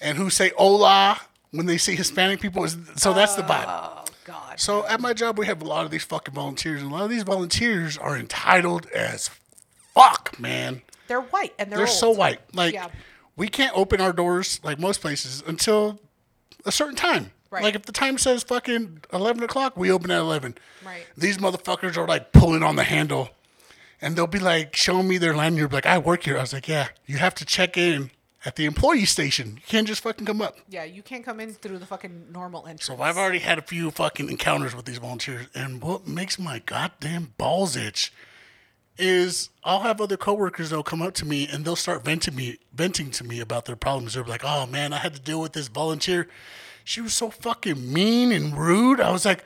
and 0.00 0.18
who 0.18 0.28
say 0.30 0.52
"hola" 0.56 1.20
when 1.50 1.66
they 1.66 1.78
see 1.78 1.96
Hispanic 1.96 2.40
people. 2.40 2.68
So 2.96 3.12
that's 3.14 3.34
the 3.36 3.42
vibe. 3.42 3.64
Oh 3.66 4.04
God. 4.24 4.60
So 4.60 4.86
at 4.86 5.00
my 5.00 5.14
job, 5.14 5.38
we 5.38 5.46
have 5.46 5.62
a 5.62 5.64
lot 5.64 5.84
of 5.86 5.90
these 5.90 6.04
fucking 6.04 6.34
volunteers, 6.34 6.82
and 6.82 6.90
a 6.92 6.94
lot 6.94 7.04
of 7.04 7.10
these 7.10 7.22
volunteers 7.22 7.96
are 7.96 8.16
entitled 8.18 8.86
as 8.90 9.30
fuck, 9.94 10.38
man. 10.38 10.82
They're 11.08 11.22
white 11.22 11.54
and 11.58 11.70
they're 11.72 11.78
They're 11.78 11.86
so 11.86 12.10
white. 12.10 12.40
Like 12.54 12.74
Yeah. 12.74 12.88
We 13.40 13.48
can't 13.48 13.74
open 13.74 14.02
our 14.02 14.12
doors 14.12 14.60
like 14.62 14.78
most 14.78 15.00
places 15.00 15.42
until 15.46 15.98
a 16.66 16.70
certain 16.70 16.94
time. 16.94 17.30
Right. 17.50 17.62
Like 17.62 17.74
if 17.74 17.86
the 17.86 17.92
time 17.92 18.18
says 18.18 18.42
fucking 18.42 19.00
eleven 19.14 19.42
o'clock, 19.42 19.78
we 19.78 19.90
open 19.90 20.10
at 20.10 20.18
eleven. 20.18 20.56
Right. 20.84 21.06
These 21.16 21.38
motherfuckers 21.38 21.96
are 21.96 22.06
like 22.06 22.32
pulling 22.32 22.62
on 22.62 22.76
the 22.76 22.84
handle, 22.84 23.30
and 24.02 24.14
they'll 24.14 24.26
be 24.26 24.38
like 24.38 24.76
showing 24.76 25.08
me 25.08 25.16
their 25.16 25.34
lanyard. 25.34 25.58
You're 25.58 25.68
like 25.70 25.86
I 25.86 25.96
work 25.96 26.24
here. 26.24 26.36
I 26.36 26.42
was 26.42 26.52
like, 26.52 26.68
yeah, 26.68 26.88
you 27.06 27.16
have 27.16 27.34
to 27.36 27.46
check 27.46 27.78
in 27.78 28.10
at 28.44 28.56
the 28.56 28.66
employee 28.66 29.06
station. 29.06 29.56
You 29.56 29.62
can't 29.66 29.88
just 29.88 30.02
fucking 30.02 30.26
come 30.26 30.42
up. 30.42 30.58
Yeah, 30.68 30.84
you 30.84 31.02
can't 31.02 31.24
come 31.24 31.40
in 31.40 31.54
through 31.54 31.78
the 31.78 31.86
fucking 31.86 32.26
normal 32.30 32.66
entrance. 32.66 32.84
So 32.84 33.00
I've 33.00 33.16
already 33.16 33.38
had 33.38 33.58
a 33.58 33.62
few 33.62 33.90
fucking 33.90 34.28
encounters 34.28 34.76
with 34.76 34.84
these 34.84 34.98
volunteers, 34.98 35.46
and 35.54 35.82
what 35.82 36.06
makes 36.06 36.38
my 36.38 36.58
goddamn 36.58 37.32
balls 37.38 37.74
itch 37.74 38.12
is 39.00 39.50
I'll 39.64 39.80
have 39.80 40.00
other 40.00 40.16
coworkers 40.16 40.70
that'll 40.70 40.82
come 40.84 41.02
up 41.02 41.14
to 41.14 41.24
me 41.24 41.48
and 41.50 41.64
they'll 41.64 41.76
start 41.76 42.04
venting 42.04 42.34
me 42.36 42.58
venting 42.74 43.10
to 43.12 43.24
me 43.24 43.40
about 43.40 43.64
their 43.64 43.76
problems. 43.76 44.14
They're 44.14 44.24
like, 44.24 44.42
"Oh 44.44 44.66
man, 44.66 44.92
I 44.92 44.98
had 44.98 45.14
to 45.14 45.20
deal 45.20 45.40
with 45.40 45.52
this 45.52 45.68
volunteer. 45.68 46.28
She 46.84 47.00
was 47.00 47.12
so 47.14 47.30
fucking 47.30 47.92
mean 47.92 48.30
and 48.32 48.56
rude." 48.56 49.00
I 49.00 49.10
was 49.10 49.24
like, 49.24 49.44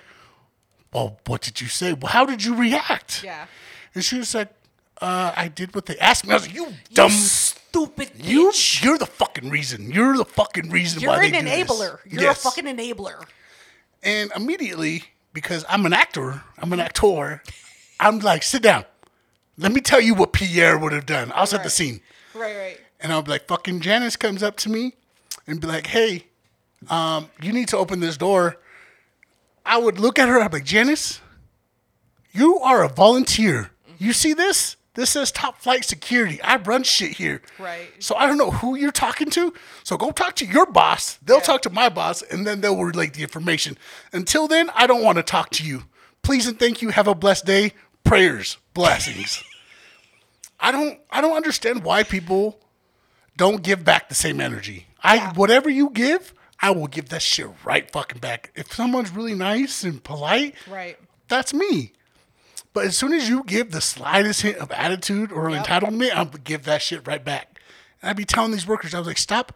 "Well, 0.93 1.19
what 1.27 1.41
did 1.43 1.61
you 1.61 1.69
say? 1.69 1.93
Well, 1.93 2.13
how 2.13 2.25
did 2.27 2.45
you 2.45 2.55
react?" 2.55 3.23
Yeah. 3.25 3.47
And 3.95 4.05
she 4.05 4.19
was 4.19 4.35
like, 4.35 4.49
uh, 5.01 5.33
"I 5.37 5.49
did 5.49 5.75
what 5.75 5.87
they 5.87 5.99
asked 5.99 6.25
me." 6.27 6.33
I 6.33 6.35
was 6.35 6.47
like, 6.47 6.55
"You 6.57 6.69
dumb." 6.93 7.11
you 7.11 7.17
stupid 7.17 8.11
You, 8.17 8.51
bitch. 8.51 8.83
you're 8.85 8.99
the 8.99 9.07
fucking 9.07 9.51
reason. 9.51 9.91
You're 9.91 10.17
the 10.17 10.25
fucking 10.25 10.71
reason 10.71 11.01
why. 11.01 11.03
You're 11.03 11.11
why 11.33 11.39
an 11.39 11.45
they 11.45 11.57
do 11.63 11.65
this. 11.65 11.71
enabler. 11.81 11.99
You're 12.07 12.23
Yes. 12.23 12.39
a 12.39 12.43
fucking 12.43 12.65
enabler. 12.67 13.25
And 14.03 14.31
immediately, 14.37 15.05
because 15.33 15.65
I'm 15.69 15.85
an 15.87 15.93
actor, 15.93 16.43
I'm 16.59 16.73
an 16.73 16.79
actor, 16.81 17.43
I'm 17.99 18.19
like, 18.21 18.43
sit 18.43 18.63
down. 18.63 18.85
Let 19.57 19.73
me 19.73 19.81
tell 19.81 20.01
you 20.01 20.15
what 20.15 20.33
Pierre 20.33 20.79
would 20.79 20.93
have 20.93 21.07
done. 21.07 21.33
I'll 21.35 21.47
set 21.47 21.63
the 21.63 21.71
scene. 21.71 22.01
Right, 22.35 22.57
right. 22.57 22.81
And 23.01 23.13
I'll 23.13 23.23
be 23.23 23.31
like, 23.31 23.47
fucking 23.47 23.81
Janice 23.81 24.17
comes 24.17 24.43
up 24.43 24.57
to 24.59 24.69
me 24.69 24.95
and 25.47 25.61
be 25.61 25.67
like, 25.67 25.87
hey, 25.87 26.25
um, 26.89 27.29
you 27.43 27.53
need 27.53 27.69
to 27.69 27.79
open 27.79 28.01
this 28.01 28.17
door. 28.17 28.57
I 29.65 29.79
would 29.79 29.99
look 29.99 30.19
at 30.19 30.29
her, 30.29 30.41
I'd 30.41 30.51
be 30.51 30.59
like, 30.59 30.65
Janice, 30.65 31.21
you 32.33 32.59
are 32.59 32.83
a 32.83 32.89
volunteer. 32.89 33.71
You 33.99 34.13
see 34.13 34.35
this? 34.35 34.77
This 34.95 35.11
says 35.11 35.33
top 35.33 35.59
flight 35.61 35.85
security. 35.85 36.41
I 36.43 36.57
run 36.57 36.85
shit 36.85 37.17
here. 37.17 37.43
Right. 37.59 37.89
So 37.99 38.15
I 38.15 38.27
don't 38.27 38.39
know 38.39 38.53
who 38.53 38.77
you're 38.77 38.93
talking 38.93 39.29
to. 39.31 39.53
So 39.83 39.97
go 39.97 40.13
talk 40.13 40.37
to 40.37 40.47
your 40.47 40.67
boss. 40.67 41.19
They'll 41.23 41.41
talk 41.41 41.63
to 41.63 41.71
my 41.71 41.89
boss, 41.89 42.23
and 42.23 42.47
then 42.47 42.61
they'll 42.61 42.83
relate 42.83 43.15
the 43.15 43.23
information. 43.23 43.77
Until 44.13 44.47
then, 44.47 44.71
I 44.75 44.87
don't 44.87 45.03
want 45.03 45.17
to 45.17 45.25
talk 45.25 45.51
to 45.51 45.65
you. 45.65 45.85
Please 46.23 46.47
and 46.47 46.59
thank 46.59 46.81
you. 46.81 46.91
Have 46.91 47.09
a 47.09 47.15
blessed 47.15 47.45
day. 47.45 47.73
Prayers, 48.05 48.59
blessings. 48.75 49.43
I 50.61 50.71
don't. 50.73 51.01
I 51.11 51.21
don't 51.21 51.37
understand 51.37 51.85
why 51.85 52.03
people 52.03 52.61
don't 53.37 53.63
give 53.63 53.85
back 53.85 54.09
the 54.09 54.15
same 54.15 54.41
energy. 54.41 54.87
I 55.03 55.17
Yeah. 55.17 55.33
whatever 55.33 55.69
you 55.69 55.91
give, 55.91 56.33
I 56.61 56.71
will 56.71 56.87
give 56.87 57.09
that 57.09 57.23
shit 57.23 57.49
right 57.65 57.91
fucking 57.91 58.21
back. 58.21 58.51
If 58.55 58.73
someone's 58.73 59.11
really 59.11 59.35
nice 59.35 59.83
and 59.85 60.03
polite, 60.03 60.55
Right. 60.67 60.97
that's 61.29 61.53
me. 61.53 61.93
But 62.73 62.87
as 62.87 62.97
soon 62.97 63.13
as 63.13 63.29
you 63.29 63.43
give 63.45 63.71
the 63.73 63.81
slightest 63.81 64.43
hint 64.43 64.59
of 64.59 64.71
attitude 64.73 65.31
or 65.33 65.51
Yep. 65.51 65.67
entitlement, 65.67 66.11
I'm 66.17 66.27
gonna 66.27 66.39
give 66.39 66.65
that 66.65 66.83
shit 66.83 67.07
right 67.07 67.25
back. 67.25 67.61
And 68.01 68.11
I'd 68.11 68.17
be 68.17 68.25
telling 68.25 68.53
these 68.53 68.67
workers, 68.67 68.95
I 68.95 68.99
was 68.99 69.07
like, 69.07 69.19
stop 69.19 69.53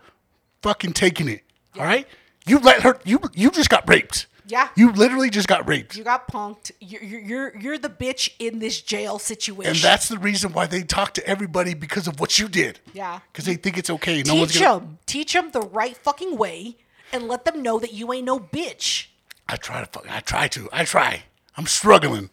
fucking 0.62 0.92
taking 0.94 1.28
it. 1.28 1.44
All 1.76 1.84
right? 1.84 2.06
You 2.46 2.58
let 2.58 2.82
her 2.82 2.98
you 3.04 3.20
you 3.34 3.50
just 3.50 3.70
got 3.70 3.88
raped. 3.88 4.26
Yeah. 4.48 4.68
You 4.74 4.92
literally 4.92 5.30
just 5.30 5.46
got 5.46 5.68
raped. 5.68 5.96
You 5.96 6.04
got 6.04 6.26
punked. 6.26 6.72
You're 6.80 7.02
you're 7.02 7.56
you're, 7.56 7.78
the 7.78 7.90
bitch 7.90 8.30
in 8.38 8.58
this 8.58 8.80
jail 8.80 9.18
situation. 9.18 9.70
and 9.70 9.76
that's 9.76 10.08
the 10.08 10.18
reason 10.18 10.52
why 10.52 10.66
they 10.66 10.82
talk 10.82 11.14
to 11.14 11.26
everybody 11.26 11.74
because 11.74 12.08
of 12.08 12.18
what 12.18 12.38
you 12.38 12.48
did. 12.48 12.80
Yeah. 12.94 13.20
Because 13.30 13.44
they 13.44 13.54
think 13.54 13.76
it's 13.78 13.90
okay. 13.90 14.22
No 14.22 14.36
one's 14.36 14.52
teach 14.52 14.62
gonna 14.62 14.80
them. 14.80 14.98
Teach 15.06 15.32
them 15.34 15.50
the 15.50 15.60
right 15.60 15.96
fucking 15.96 16.36
way, 16.36 16.78
and 17.12 17.28
let 17.28 17.44
them 17.44 17.62
know 17.62 17.78
that 17.78 17.92
you 17.92 18.12
ain't 18.12 18.24
no 18.24 18.40
bitch. 18.40 19.08
I 19.48 19.56
try 19.56 19.80
to 19.80 19.86
fuck 19.86 20.10
I 20.10 20.20
try 20.20 20.48
to. 20.48 20.68
I 20.72 20.84
try. 20.84 21.24
I'm 21.56 21.66
struggling. 21.66 22.30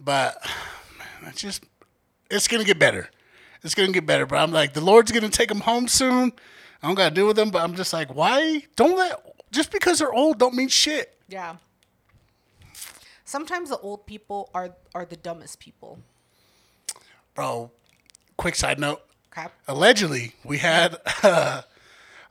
But 0.00 0.36
man, 0.98 1.30
it's 1.30 1.40
just 1.40 1.64
it's 2.30 2.48
gonna 2.48 2.64
get 2.64 2.78
better. 2.78 3.10
It's 3.62 3.74
gonna 3.74 3.92
get 3.92 4.06
better. 4.06 4.26
But 4.26 4.36
I'm 4.36 4.50
like, 4.50 4.72
the 4.72 4.80
Lord's 4.80 5.12
gonna 5.12 5.28
take 5.28 5.48
them 5.48 5.60
home 5.60 5.88
soon. 5.88 6.32
I 6.82 6.88
don't 6.88 6.96
gotta 6.96 7.14
deal 7.14 7.26
with 7.26 7.36
them, 7.36 7.50
but 7.50 7.62
I'm 7.62 7.74
just 7.76 7.92
like, 7.92 8.14
why 8.14 8.62
don't 8.76 8.96
let 8.96 9.22
just 9.52 9.70
because 9.70 10.00
they're 10.00 10.12
old 10.12 10.38
don't 10.38 10.54
mean 10.54 10.68
shit. 10.68 11.16
Yeah. 11.28 11.56
Sometimes 13.24 13.70
the 13.70 13.78
old 13.78 14.06
people 14.06 14.50
are 14.54 14.74
are 14.94 15.04
the 15.04 15.16
dumbest 15.16 15.58
people. 15.60 15.98
Bro, 17.34 17.70
quick 18.36 18.54
side 18.56 18.78
note. 18.78 19.02
Okay. 19.36 19.48
Allegedly, 19.66 20.34
we 20.44 20.58
had 20.58 20.98
uh, 21.22 21.62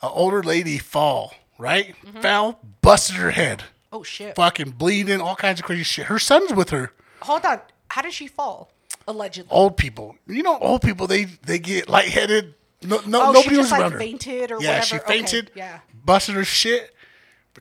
an 0.01 0.09
older 0.13 0.43
lady 0.43 0.77
fall, 0.77 1.33
right? 1.57 1.95
Fell, 2.21 2.59
busted 2.81 3.15
her 3.15 3.31
head. 3.31 3.63
Oh 3.91 4.03
shit. 4.03 4.35
Fucking 4.35 4.71
bleeding, 4.71 5.19
all 5.21 5.35
kinds 5.35 5.59
of 5.59 5.65
crazy 5.65 5.83
shit. 5.83 6.05
Her 6.05 6.19
son's 6.19 6.53
with 6.53 6.69
her. 6.69 6.91
Hold 7.23 7.45
on. 7.45 7.61
How 7.89 8.01
did 8.03 8.13
she 8.13 8.27
fall? 8.27 8.71
Allegedly. 9.07 9.49
old 9.51 9.77
people. 9.77 10.15
You 10.27 10.43
know, 10.43 10.57
old 10.59 10.81
people 10.83 11.07
they 11.07 11.25
they 11.25 11.57
get 11.57 11.89
lightheaded. 11.89 12.53
No, 12.83 13.01
no 13.07 13.21
Oh, 13.29 13.31
nobody 13.31 13.49
she 13.55 13.57
was 13.57 13.71
like 13.71 13.81
around 13.81 13.91
her. 13.93 13.99
fainted 13.99 14.51
or 14.51 14.61
yeah, 14.61 14.67
whatever. 14.79 14.85
she 14.85 14.95
Okay, 14.97 15.07
fainted. 15.07 15.51
Yeah. 15.55 15.79
busted 16.05 16.35
her 16.35 16.43
shit. 16.45 16.93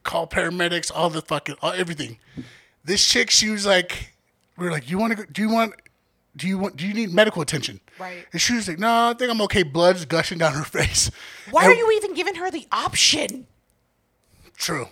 Call 0.02 0.26
paramedics, 0.26 0.90
all 0.94 1.10
the 1.10 1.20
fucking, 1.22 1.56
all, 1.62 1.72
everything. 1.72 2.18
This 2.84 3.06
chick, 3.06 3.30
she 3.30 3.50
was 3.50 3.66
like, 3.66 4.12
we 4.56 4.64
were 4.66 4.72
like, 4.72 4.88
you 4.90 4.98
want 4.98 5.16
to? 5.16 5.26
Do 5.26 5.42
you 5.42 5.48
want? 5.50 5.74
Do 6.36 6.46
you 6.46 6.58
want? 6.58 6.76
Do 6.76 6.86
you 6.86 6.94
need 6.94 7.12
medical 7.12 7.42
attention? 7.42 7.80
Right. 7.98 8.24
And 8.32 8.40
she 8.40 8.54
was 8.54 8.68
like, 8.68 8.78
no, 8.78 8.88
I 9.10 9.14
think 9.14 9.30
I'm 9.30 9.40
okay. 9.42 9.62
Blood's 9.64 10.04
gushing 10.04 10.38
down 10.38 10.54
her 10.54 10.62
face. 10.64 11.10
Why 11.50 11.64
And- 11.64 11.72
are 11.72 11.76
you 11.76 11.90
even 11.96 12.14
giving 12.14 12.36
her 12.36 12.50
the 12.50 12.66
option? 12.72 13.46
True. 14.56 14.88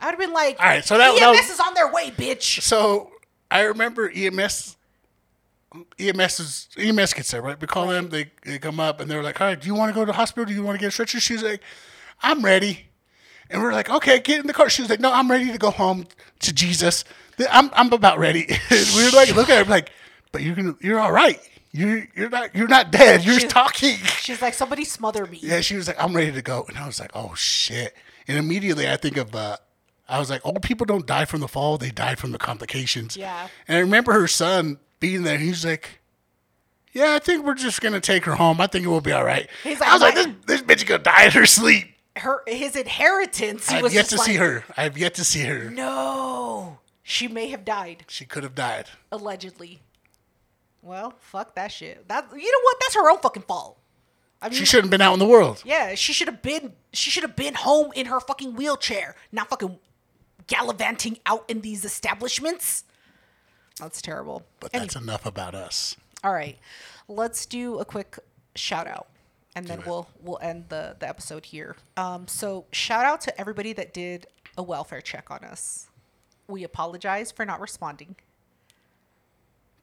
I 0.00 0.06
would 0.06 0.12
have 0.12 0.18
been 0.20 0.32
like, 0.32 0.58
All 0.60 0.66
right, 0.66 0.84
so 0.84 0.96
that- 0.96 1.10
EMS 1.10 1.20
that 1.20 1.30
was- 1.30 1.50
is 1.50 1.60
on 1.60 1.74
their 1.74 1.92
way, 1.92 2.10
bitch. 2.10 2.62
So 2.62 3.10
I 3.50 3.62
remember 3.62 4.10
EMS. 4.14 4.76
EMS 5.98 6.40
is 6.40 6.68
EMS 6.78 7.12
gets 7.12 7.30
there, 7.30 7.42
right? 7.42 7.60
We 7.60 7.66
call 7.66 7.88
them. 7.88 8.08
They 8.08 8.30
they 8.44 8.58
come 8.58 8.80
up 8.80 9.00
and 9.00 9.10
they're 9.10 9.22
like, 9.22 9.40
"All 9.40 9.46
right, 9.48 9.60
do 9.60 9.66
you 9.66 9.74
want 9.74 9.90
to 9.90 9.94
go 9.94 10.00
to 10.00 10.06
the 10.06 10.12
hospital? 10.14 10.46
Do 10.46 10.54
you 10.54 10.62
want 10.62 10.76
to 10.76 10.80
get 10.80 10.88
a 10.88 10.90
stretcher?" 10.90 11.20
She's 11.20 11.42
like, 11.42 11.60
"I'm 12.22 12.42
ready." 12.42 12.87
And 13.50 13.62
we're 13.62 13.72
like, 13.72 13.88
"Okay, 13.90 14.20
get 14.20 14.40
in 14.40 14.46
the 14.46 14.52
car." 14.52 14.68
She 14.68 14.82
was 14.82 14.90
like, 14.90 15.00
"No, 15.00 15.12
I'm 15.12 15.30
ready 15.30 15.50
to 15.52 15.58
go 15.58 15.70
home 15.70 16.06
to 16.40 16.52
Jesus. 16.52 17.04
I'm 17.50 17.70
I'm 17.72 17.92
about 17.92 18.18
ready." 18.18 18.46
We 18.70 19.04
were 19.04 19.10
like, 19.16 19.34
look 19.34 19.48
at 19.48 19.64
her 19.66 19.70
like, 19.70 19.90
"But 20.32 20.42
you're 20.42 20.54
gonna 20.54 20.76
you're 20.80 20.98
all 21.00 21.12
right. 21.12 21.40
You're 21.72 22.06
you're 22.16 22.30
not 22.30 22.54
you're 22.54 22.68
not 22.68 22.90
dead. 22.90 23.24
You're 23.24 23.40
She's- 23.40 23.52
talking." 23.52 23.96
She's 24.20 24.42
like, 24.42 24.54
somebody 24.54 24.84
smother 24.84 25.24
me. 25.26 25.38
Yeah, 25.42 25.60
she 25.60 25.76
was 25.76 25.86
like, 25.88 26.02
I'm 26.02 26.14
ready 26.14 26.32
to 26.32 26.42
go. 26.42 26.64
And 26.68 26.76
I 26.76 26.86
was 26.86 27.00
like, 27.00 27.10
oh 27.14 27.34
shit. 27.34 27.94
And 28.26 28.36
immediately 28.36 28.86
I 28.88 28.96
think 28.98 29.16
of, 29.16 29.34
uh, 29.34 29.56
I 30.06 30.18
was 30.18 30.28
like, 30.28 30.44
old 30.44 30.60
people 30.62 30.84
don't 30.84 31.06
die 31.06 31.24
from 31.24 31.40
the 31.40 31.48
fall, 31.48 31.78
they 31.78 31.88
die 31.90 32.14
from 32.14 32.32
the 32.32 32.38
complications. 32.38 33.16
Yeah. 33.16 33.48
And 33.66 33.78
I 33.78 33.80
remember 33.80 34.12
her 34.12 34.28
son 34.28 34.78
being 35.00 35.22
there. 35.22 35.38
He's 35.38 35.64
like, 35.64 36.00
yeah, 36.92 37.14
I 37.14 37.18
think 37.20 37.46
we're 37.46 37.54
just 37.54 37.80
going 37.80 37.94
to 37.94 38.00
take 38.00 38.24
her 38.26 38.34
home. 38.34 38.60
I 38.60 38.66
think 38.66 38.84
it 38.84 38.88
will 38.88 39.00
be 39.00 39.12
all 39.12 39.24
right. 39.24 39.48
He's 39.64 39.80
like, 39.80 39.88
I 39.88 39.92
was 39.94 40.02
like, 40.02 40.14
"My- 40.14 40.24
this, 40.46 40.60
this 40.60 40.62
bitch 40.62 40.76
is 40.78 40.84
going 40.84 41.00
to 41.00 41.04
die 41.04 41.24
in 41.26 41.30
her 41.32 41.46
sleep. 41.46 41.86
Her 42.18 42.42
his 42.46 42.76
inheritance. 42.76 43.68
He 43.68 43.76
I've 43.76 43.92
yet 43.92 44.06
to 44.06 44.16
like, 44.16 44.26
see 44.26 44.34
her. 44.36 44.64
I've 44.76 44.98
yet 44.98 45.14
to 45.14 45.24
see 45.24 45.42
her. 45.44 45.70
No, 45.70 46.78
she 47.02 47.28
may 47.28 47.48
have 47.48 47.64
died 47.64 48.04
She 48.08 48.24
could 48.24 48.42
have 48.42 48.54
died. 48.54 48.86
allegedly. 49.12 49.80
Well, 50.82 51.14
fuck 51.20 51.54
that 51.56 51.72
shit. 51.72 52.06
That 52.08 52.28
you 52.32 52.52
know 52.52 52.60
what? 52.62 52.76
That's 52.80 52.94
her 52.94 53.10
own 53.10 53.18
fucking 53.18 53.42
fault. 53.42 53.78
I 54.40 54.48
mean, 54.48 54.58
She 54.58 54.64
shouldn't 54.64 54.84
have 54.86 54.90
been 54.92 55.00
out 55.00 55.12
in 55.14 55.18
the 55.18 55.26
world. 55.26 55.62
yeah, 55.64 55.94
she 55.96 56.12
should 56.12 56.28
have 56.28 56.42
been. 56.42 56.72
She 56.92 57.10
should 57.10 57.24
have 57.24 57.34
been 57.36 57.54
home 57.54 57.90
in 57.96 58.06
her 58.06 58.20
fucking 58.20 58.54
wheelchair, 58.54 59.16
not 59.32 59.48
fucking 59.50 59.78
gallivanting 60.46 61.18
out 61.26 61.44
in 61.48 61.60
these 61.60 61.84
establishments. 61.84 62.84
That's 63.80 64.00
terrible. 64.00 64.44
But 64.60 64.74
Anyway. 64.74 64.86
that's 64.86 64.96
enough 64.96 65.26
about 65.26 65.54
us. 65.54 65.96
All 66.24 66.32
right, 66.32 66.58
let's 67.08 67.46
do 67.46 67.78
a 67.78 67.84
quick 67.84 68.18
shout 68.54 68.86
out, 68.86 69.08
and 69.58 69.66
then 69.66 69.82
we'll 69.84 70.08
we'll 70.20 70.38
end 70.40 70.66
the 70.68 70.96
the 70.98 71.08
episode 71.08 71.46
here. 71.46 71.76
Um, 71.96 72.28
so 72.28 72.66
shout 72.72 73.04
out 73.04 73.20
to 73.22 73.40
everybody 73.40 73.72
that 73.72 73.92
did 73.92 74.26
a 74.56 74.62
welfare 74.62 75.00
check 75.00 75.30
on 75.30 75.44
us. 75.44 75.88
We 76.46 76.64
apologize 76.64 77.32
for 77.32 77.44
not 77.44 77.60
responding. 77.60 78.16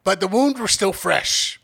But 0.04 0.20
the 0.20 0.28
wounds 0.28 0.60
were 0.60 0.68
still 0.68 0.94
fresh. 0.94 1.60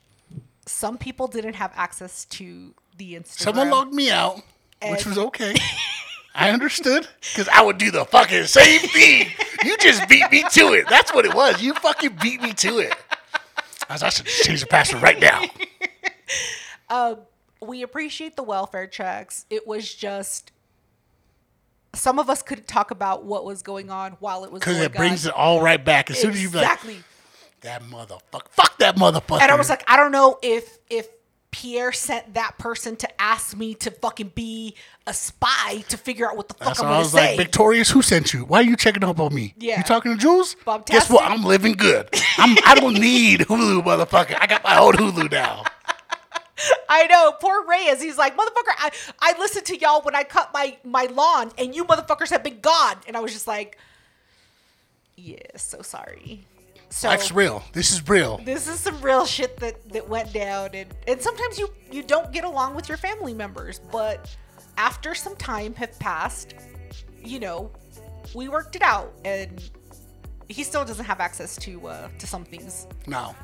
Some 0.65 0.97
people 0.97 1.28
didn't 1.28 1.56
have 1.56 1.71
access 1.76 2.26
to 2.26 2.74
the 2.97 3.13
Instagram. 3.13 3.39
Someone 3.39 3.69
logged 3.69 3.93
me 3.93 4.12
out, 4.12 4.41
which 4.89 5.06
was 5.06 5.17
okay. 5.17 5.56
I 6.36 6.52
understood 6.52 7.08
because 7.34 7.50
I 7.50 7.62
would 7.62 7.78
do 7.78 7.91
the 7.91 8.06
fucking 8.06 8.45
same 8.45 8.80
thing. 8.80 9.28
You 9.63 9.78
just 9.78 10.08
beat 10.08 10.32
me 10.32 10.43
to 10.52 10.74
it. 10.74 10.88
That's 10.89 11.13
what 11.13 11.26
it 11.26 11.34
was. 11.34 11.62
You 11.62 11.74
fucking 11.74 12.17
beat 12.21 12.41
me 12.41 12.54
to 12.54 12.80
it. 12.80 12.93
I 13.89 13.93
was 13.93 14.13
should 14.13 14.26
change 14.26 14.62
the 14.62 14.67
password 14.67 15.02
right 15.02 15.19
now. 15.19 15.41
we 17.62 17.84
appreciate 17.84 18.36
the 18.36 18.43
welfare 18.43 18.88
checks. 18.88 19.45
It 19.50 19.67
was 19.67 19.93
just 19.93 20.52
some 21.93 22.19
of 22.19 22.30
us 22.30 22.41
couldn't 22.41 22.67
talk 22.67 22.91
about 22.91 23.26
what 23.26 23.43
was 23.45 23.62
going 23.62 23.89
on 23.89 24.13
while 24.19 24.43
it 24.45 24.52
was 24.52 24.62
Because 24.62 24.80
it 24.80 24.93
brings 24.93 25.26
on. 25.26 25.32
it 25.32 25.36
all 25.38 25.62
right 25.62 25.84
back. 25.84 26.10
As 26.10 26.19
soon 26.19 26.32
as 26.32 26.41
you 26.41 26.50
be 26.50 26.58
like, 26.58 26.65
exactly. 26.65 26.97
that 27.62 27.84
motherfucker, 27.84 28.47
fuck 28.52 28.78
that 28.80 28.95
motherfucker. 28.95 29.41
and 29.41 29.52
I 29.52 29.56
was 29.56 29.69
like, 29.69 29.84
I 29.88 29.97
don't 29.97 30.12
know 30.12 30.39
if 30.41 30.78
if 30.89 31.08
Pierre 31.52 31.91
sent 31.91 32.36
that 32.36 32.58
person 32.58 32.95
to 32.95 33.21
ask 33.21 33.58
me 33.58 33.74
to 33.76 33.91
fucking 33.91 34.32
be 34.34 34.74
a 35.06 35.13
spy 35.13 35.84
to 35.89 35.97
figure 35.97 36.26
out 36.26 36.38
what 36.38 36.47
the 36.47 36.54
fuck 36.54 36.67
That's 36.69 36.80
I'm 36.80 36.86
gonna 36.88 37.00
was 37.00 37.12
say. 37.12 37.28
like, 37.32 37.38
Victorious, 37.38 37.89
who 37.91 38.02
sent 38.02 38.34
you? 38.34 38.45
Why 38.45 38.60
are 38.62 38.63
you 38.63 38.78
checking 38.78 39.04
up 39.04 39.19
on 39.19 39.36
me? 39.36 39.54
Yeah. 39.58 39.78
You 39.78 39.84
talking 39.84 40.13
to 40.13 40.17
Jules? 40.17 40.56
Bob 40.63 40.86
Guess 40.86 41.10
what? 41.10 41.30
I'm 41.30 41.43
living 41.43 41.74
good. 41.74 42.08
I'm, 42.38 42.58
I 42.65 42.76
don't 42.76 42.93
need 42.93 43.41
Hulu, 43.41 43.84
motherfucker. 43.84 44.38
I 44.39 44.47
got 44.47 44.63
my 44.63 44.80
own 44.80 44.93
Hulu 44.93 45.30
now. 45.30 45.65
I 46.89 47.08
know, 47.08 47.34
poor 47.39 47.65
Reyes. 47.65 48.02
He's 48.02 48.17
like, 48.17 48.36
motherfucker, 48.36 48.76
I, 48.78 48.91
I 49.19 49.34
listened 49.39 49.65
to 49.67 49.78
y'all 49.78 50.02
when 50.02 50.15
I 50.15 50.24
cut 50.24 50.52
my, 50.54 50.78
my 50.84 51.06
lawn, 51.06 51.52
and 51.58 51.76
you 51.76 51.86
motherfuckers 51.86 52.30
have 52.30 52.43
been 52.43 52.60
gone. 52.60 52.97
And 53.08 53.15
I 53.15 53.19
was 53.19 53.34
just 53.34 53.47
like, 53.47 53.78
yeah, 55.15 55.38
so 55.56 55.82
sorry. 55.82 56.45
So 56.89 57.08
Life's 57.08 57.32
real. 57.32 57.63
This 57.71 57.91
is 57.91 58.08
real. 58.10 58.38
this 58.43 58.67
is 58.67 58.80
some 58.80 59.02
real 59.02 59.26
shit 59.26 59.58
that, 59.58 59.89
that 59.89 60.10
went 60.10 60.34
down, 60.34 60.71
and, 60.74 60.93
and 61.08 61.21
sometimes 61.21 61.58
you, 61.58 61.69
you 61.89 62.04
don't 62.04 62.34
get 62.34 62.43
along 62.43 62.76
with 62.76 62.89
your 62.89 62.97
family 62.97 63.34
members, 63.34 63.80
but 63.91 64.36
after 64.78 65.15
some 65.15 65.36
time 65.38 65.74
have 65.76 65.97
passed, 66.00 66.54
you 67.24 67.39
know, 67.39 67.71
we 68.36 68.50
worked 68.50 68.76
it 68.76 68.82
out, 68.82 69.13
and 69.24 69.69
he 70.50 70.63
still 70.63 70.84
doesn't 70.84 71.06
have 71.06 71.19
access 71.19 71.56
to 71.58 71.88
uh, 71.88 72.10
to 72.19 72.28
some 72.28 72.43
things. 72.43 72.88
No. 73.08 73.36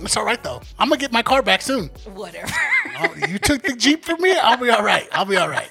It's 0.00 0.16
all 0.16 0.24
right, 0.24 0.42
though. 0.42 0.60
I'm 0.78 0.88
going 0.88 0.98
to 0.98 1.04
get 1.04 1.12
my 1.12 1.22
car 1.22 1.42
back 1.42 1.62
soon. 1.62 1.88
Whatever. 2.14 2.52
Oh, 2.94 3.14
you 3.26 3.38
took 3.38 3.62
the 3.62 3.74
Jeep 3.74 4.04
from 4.04 4.20
me? 4.20 4.36
I'll 4.36 4.58
be 4.58 4.68
all 4.68 4.82
right. 4.82 5.08
I'll 5.12 5.24
be 5.24 5.38
all 5.38 5.48
right. 5.48 5.70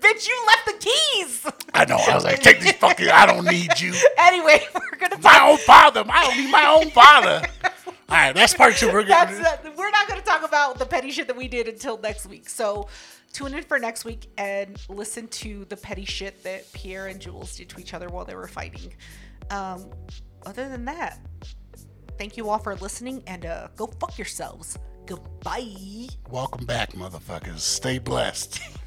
Bitch, 0.00 0.28
you 0.28 0.46
left 0.46 0.66
the 0.66 0.74
keys. 0.78 1.46
I 1.72 1.86
know. 1.86 1.96
I 1.96 2.14
was 2.14 2.24
like, 2.24 2.42
take 2.42 2.60
these 2.60 2.72
fucking, 2.72 3.08
I 3.08 3.24
don't 3.24 3.46
need 3.46 3.80
you. 3.80 3.94
anyway, 4.18 4.62
we're 4.74 4.98
gonna 4.98 5.16
talk. 5.16 5.22
My 5.22 5.40
own 5.42 5.56
father. 5.56 6.04
I 6.08 6.26
don't 6.26 6.36
need 6.36 6.50
my 6.50 6.66
own 6.66 6.90
father. 6.90 7.42
All 7.64 8.18
right, 8.18 8.34
that's 8.34 8.52
part 8.52 8.76
two. 8.76 8.92
We're 8.92 9.04
That's 9.04 9.38
that. 9.38 9.64
We're 9.76 9.90
not 9.90 10.08
gonna 10.08 10.20
talk 10.20 10.46
about 10.46 10.78
the 10.78 10.84
petty 10.84 11.10
shit 11.10 11.26
that 11.28 11.36
we 11.36 11.48
did 11.48 11.68
until 11.68 11.96
next 11.98 12.26
week. 12.26 12.48
So 12.50 12.88
tune 13.32 13.54
in 13.54 13.62
for 13.62 13.78
next 13.78 14.04
week 14.04 14.28
and 14.36 14.76
listen 14.90 15.28
to 15.28 15.64
the 15.70 15.76
petty 15.76 16.04
shit 16.04 16.42
that 16.44 16.70
Pierre 16.74 17.06
and 17.06 17.18
Jules 17.18 17.56
did 17.56 17.70
to 17.70 17.80
each 17.80 17.94
other 17.94 18.08
while 18.08 18.26
they 18.26 18.34
were 18.34 18.48
fighting. 18.48 18.92
Um, 19.50 19.90
other 20.44 20.68
than 20.68 20.84
that, 20.84 21.18
thank 22.18 22.36
you 22.36 22.48
all 22.48 22.58
for 22.58 22.74
listening 22.76 23.22
and 23.26 23.46
uh, 23.46 23.68
go 23.76 23.86
fuck 23.86 24.18
yourselves. 24.18 24.78
Goodbye. 25.06 26.08
Welcome 26.30 26.66
back, 26.66 26.92
motherfuckers. 26.92 27.60
Stay 27.60 27.98
blessed. 27.98 28.60